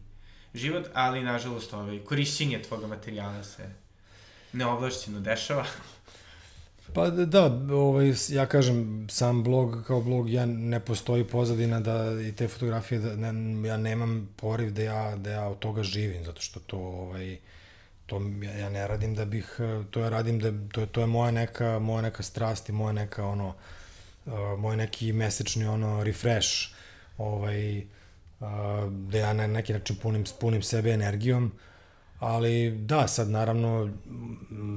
[0.53, 3.69] život, ali, nažalost, ovaj, korišćenje tvoga materijala se
[4.53, 5.65] neovlašćeno dešava.
[6.93, 12.31] Pa da, ovaj, ja kažem, sam blog kao blog, ja ne postoji pozadina da i
[12.31, 16.41] te fotografije, da, ne, ja nemam poriv da ja, da ja od toga živim, zato
[16.41, 17.37] što to, ovaj,
[18.05, 18.21] to
[18.59, 19.57] ja, ne radim da bih,
[19.91, 23.25] to ja radim da, to, to je moja neka, moja neka strast i moja neka,
[23.25, 23.47] ono,
[24.25, 26.49] uh, moj neki mesečni, ono, refresh,
[27.17, 27.85] ovaj, uh,
[28.91, 31.51] da ja na neki način punim, punim sebe energijom,
[32.25, 33.89] ali da, sad naravno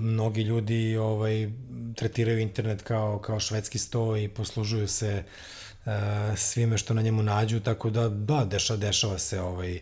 [0.03, 1.51] mnogi ljudi ovaj,
[1.97, 5.25] tretiraju internet kao, kao švedski sto i poslužuju se
[5.85, 5.93] uh,
[6.37, 9.81] svime što na njemu nađu, tako da, da, deša, dešava se ovaj,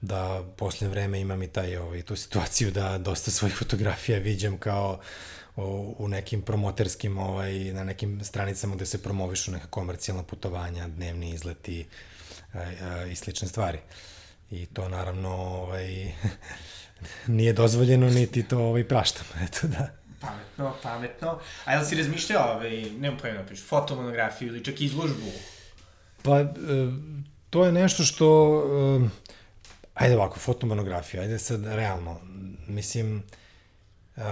[0.00, 5.00] da posle vreme imam i taj, ovaj, tu situaciju da dosta svojih fotografija viđam kao
[5.56, 11.30] u, u nekim promoterskim, ovaj, na nekim stranicama gde se promovišu neka komercijalna putovanja, dnevni
[11.30, 11.86] izleti uh,
[12.54, 13.78] uh, i slične stvari.
[14.50, 15.86] I to naravno ovaj,
[17.26, 19.24] nije dozvoljeno, niti to ovaj, praštam.
[19.46, 19.88] Eto da.
[20.20, 21.38] Pametno, pametno.
[21.64, 25.30] A jel si razmišljao, ovaj, nemam pojma, napiš, da fotomonografiju ili čak izložbu?
[26.22, 26.46] Pa, e,
[27.50, 28.28] to je nešto što,
[29.04, 29.08] e,
[29.94, 32.20] ajde ovako, fotomonografija, ajde sad realno,
[32.68, 33.22] mislim,
[34.16, 34.22] e,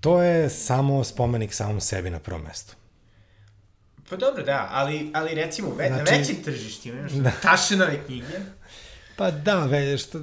[0.00, 2.74] to je samo spomenik samom sebi na prvom mestu.
[4.10, 7.30] Pa dobro, da, ali, ali recimo, ve, znači, na većim tržištima, da.
[7.42, 8.38] tašenove knjige,
[9.16, 10.18] Pa da, ve, šta,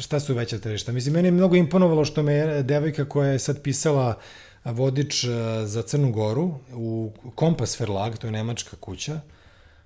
[0.00, 0.92] šta su veća tržišta?
[0.92, 4.18] Mislim, meni je mnogo imponovalo što me je devojka koja je sad pisala
[4.64, 5.24] vodič
[5.64, 9.20] za Crnu Goru u Kompas Verlag, to je nemačka kuća,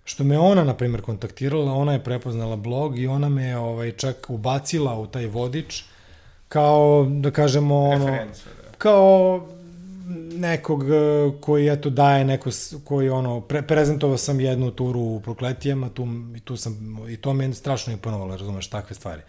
[0.05, 4.31] što me ona, na primjer, kontaktirala, ona je prepoznala blog i ona me ovaj, čak
[4.31, 5.85] ubacila u taj vodič
[6.49, 8.27] kao, da kažemo, ono, da.
[8.79, 9.47] kao
[10.39, 10.95] nekog e,
[11.41, 12.51] koji eto daje neko
[12.85, 17.33] koji ono pre, prezentovao sam jednu turu u Prokletijama tu i tu sam i to
[17.33, 19.23] me strašno imponovalo razumeš takve stvari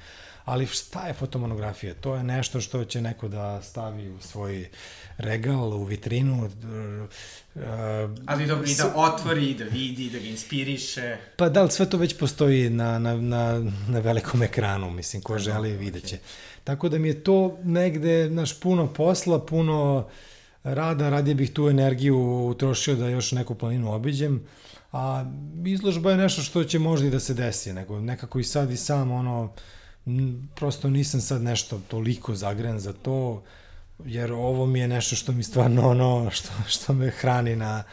[0.46, 1.94] Ali šta je fotomonografija?
[1.94, 4.70] To je nešto što će neko da stavi u svoj
[5.18, 6.46] regal, u vitrinu.
[6.46, 7.62] Uh,
[8.26, 11.18] Ali dobro, i da otvori, da vidi, da ga inspiriše.
[11.36, 15.38] Pa da li sve to već postoji na, na, na, na velikom ekranu, mislim, ko
[15.38, 16.16] želi vidjet će.
[16.16, 16.64] Okay.
[16.64, 20.08] Tako da mi je to negde, naš, puno posla, puno
[20.74, 24.44] rada, radije bih tu energiju utrošio da još neku planinu obiđem,
[24.92, 25.26] a
[25.66, 28.78] izložba je nešto što će možda i da se desi, nego nekako i sad i
[28.78, 29.54] sam ono,
[30.56, 33.44] prosto nisam sad nešto toliko zagren za to,
[34.06, 37.84] jer ovo mi je nešto što mi stvarno ono, što, što me hrani na,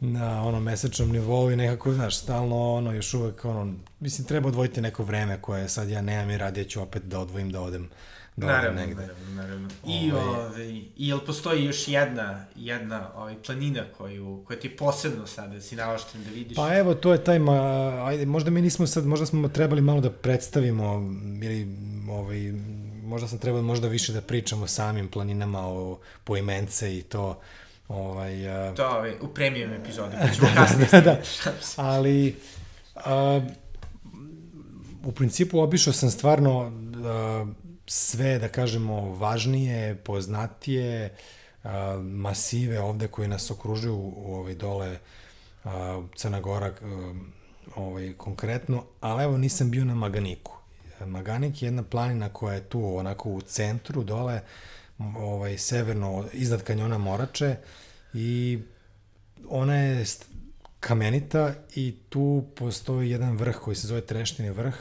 [0.00, 4.80] na ono mesečnom nivou i nekako, znaš, stalno ono, još uvek ono, mislim, treba odvojiti
[4.80, 7.90] neko vreme koje sad ja nemam i radije ću opet da odvojim da odem
[8.46, 9.02] naravno, negde.
[9.02, 9.68] Naravno, naravno.
[9.86, 10.22] I, ove...
[10.22, 15.60] Ovaj, ove, i jel postoji još jedna, jedna ovaj, planina koju, koja ti posebno sada
[15.60, 16.56] si navašten da vidiš?
[16.56, 17.52] Pa evo, to je taj, ma,
[18.06, 21.12] ajde, možda mi nismo sad, možda smo trebali malo da predstavimo,
[21.42, 21.68] ili
[22.10, 22.52] ovaj,
[23.04, 27.40] možda sam trebao možda više da pričamo o samim planinama, o poimence i to,
[27.88, 30.88] ovaj, uh, to ovaj, u premium epizodi, pa ćemo da, kasnije.
[30.92, 31.20] da, da, da.
[31.76, 32.36] Ali,
[32.94, 33.02] uh,
[35.04, 37.48] u principu obišao sam stvarno uh,
[37.92, 41.14] sve, da kažemo, važnije, poznatije
[42.02, 44.98] masive ovde koji nas okružuju ovaj dole
[46.16, 46.72] Crna Gora
[47.76, 50.52] ovaj, konkretno, ali evo nisam bio na Maganiku.
[51.06, 54.40] Maganik je jedna planina koja je tu onako u centru dole,
[54.98, 57.56] ovaj, severno, iznad kanjona Morače
[58.14, 58.58] i
[59.48, 60.04] ona je
[60.80, 64.74] kamenita i tu postoji jedan vrh koji se zove Treštini vrh,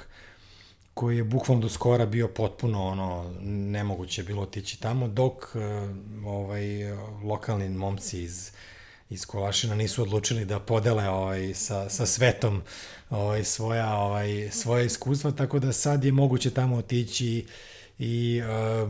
[1.00, 5.62] koji je bukvalno do skora bio potpuno ono nemoguće bilo otići tamo dok uh,
[6.26, 6.64] ovaj
[7.24, 8.52] lokalni momci iz
[9.10, 12.62] iz Kolašina nisu odlučili da podele ovaj sa sa svetom
[13.10, 17.46] ovaj svoja ovaj svoje iskustva tako da sad je moguće tamo otići
[18.00, 18.90] i uh,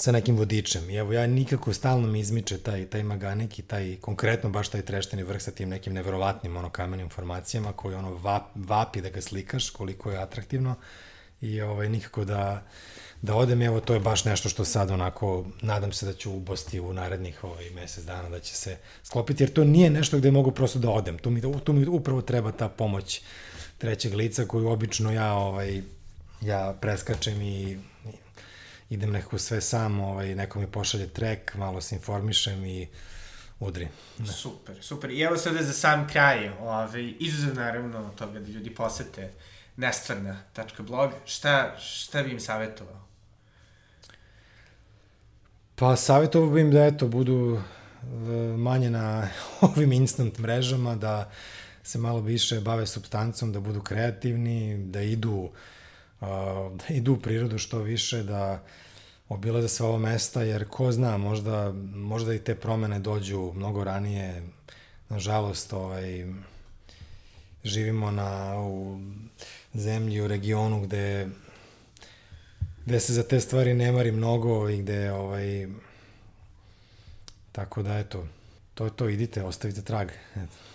[0.00, 0.90] sa nekim vodičem.
[0.90, 4.82] I evo, ja nikako stalno mi izmiče taj, taj maganik i taj, konkretno baš taj
[4.82, 9.20] trešteni vrh sa tim nekim neverovatnim ono kamenim formacijama koji ono vap, vapi da ga
[9.20, 10.74] slikaš koliko je atraktivno
[11.40, 12.62] i ovaj, nikako da,
[13.22, 13.62] da odem.
[13.62, 17.44] Evo, to je baš nešto što sad onako, nadam se da ću ubosti u narednih
[17.44, 20.90] ovaj, mesec dana da će se sklopiti, jer to nije nešto gde mogu prosto da
[20.90, 21.18] odem.
[21.18, 23.20] Tu mi, tu mi upravo treba ta pomoć
[23.78, 25.82] trećeg lica koju obično ja ovaj,
[26.40, 27.78] ja preskačem i
[28.90, 32.88] idem nekako sve sam, ovaj, neko mi pošalje trek, malo se informišem i
[33.60, 33.88] udri.
[34.18, 34.26] Ne.
[34.26, 35.10] Super, super.
[35.10, 39.32] I evo sada za sam kraj, ovaj, izuzev naravno od toga da ljudi posete
[39.76, 43.08] nestvarna.blog, šta, šta bi im savjetovao?
[45.74, 47.60] Pa savjetovao bi im da eto, budu
[48.02, 48.06] e,
[48.56, 49.28] manje na
[49.60, 51.30] ovim instant mrežama, da
[51.82, 55.50] se malo više bave substancom, da budu kreativni, da idu uh,
[56.20, 58.62] da idu u prirodu što više, da
[59.28, 64.42] obilaze sva ova mesta, jer ko zna, možda, možda i te promene dođu mnogo ranije.
[65.08, 66.26] Nažalost, ovaj,
[67.64, 69.00] živimo na, u
[69.74, 71.28] zemlji, u regionu gde,
[72.86, 75.68] gde se za te stvari ne mari mnogo i gde, ovaj,
[77.52, 78.26] tako da, eto,
[78.74, 80.08] to je to, idite, ostavite trag.
[80.36, 80.67] Eto.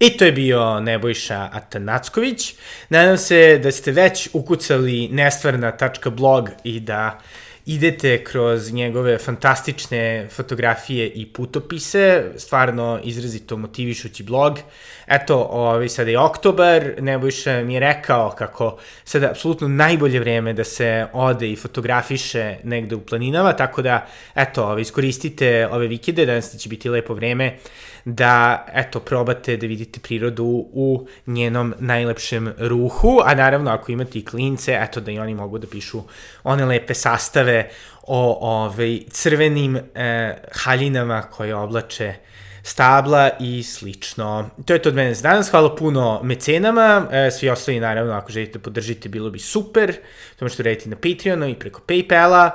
[0.00, 2.54] I to je bio Nebojša Atanacković.
[2.88, 7.20] Nadam se da ste već ukucali nestvarna.blog i da
[7.66, 14.58] idete kroz njegove fantastične fotografije i putopise, stvarno izrazito motivišući blog.
[15.06, 20.64] Eto, ovaj, sada je oktobar, Nebojša mi je rekao kako sada apsolutno najbolje vreme da
[20.64, 26.56] se ode i fotografiše negde u planinama, tako da, eto, ovaj, iskoristite ove vikende, danas
[26.56, 27.56] će biti lepo vreme,
[28.04, 34.24] da, eto, probate da vidite prirodu u njenom najlepšem ruhu, a naravno, ako imate i
[34.24, 36.02] klince, eto, da i oni mogu da pišu
[36.44, 37.55] one lepe sastave
[38.02, 42.14] o ovaj, crvenim e, haljinama koje oblače
[42.62, 44.50] stabla i slično.
[44.64, 45.50] To je to od mene za danas.
[45.50, 47.08] Hvala puno mecenama.
[47.12, 49.92] E, svi ostali, naravno, ako želite podržite, bilo bi super.
[50.38, 52.50] To možete raditi na Patreonu i preko Paypala.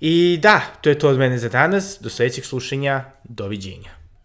[0.00, 1.98] I da, to je to od mene za danas.
[2.00, 3.04] Do sledećeg slušanja.
[3.24, 3.99] Doviđenja.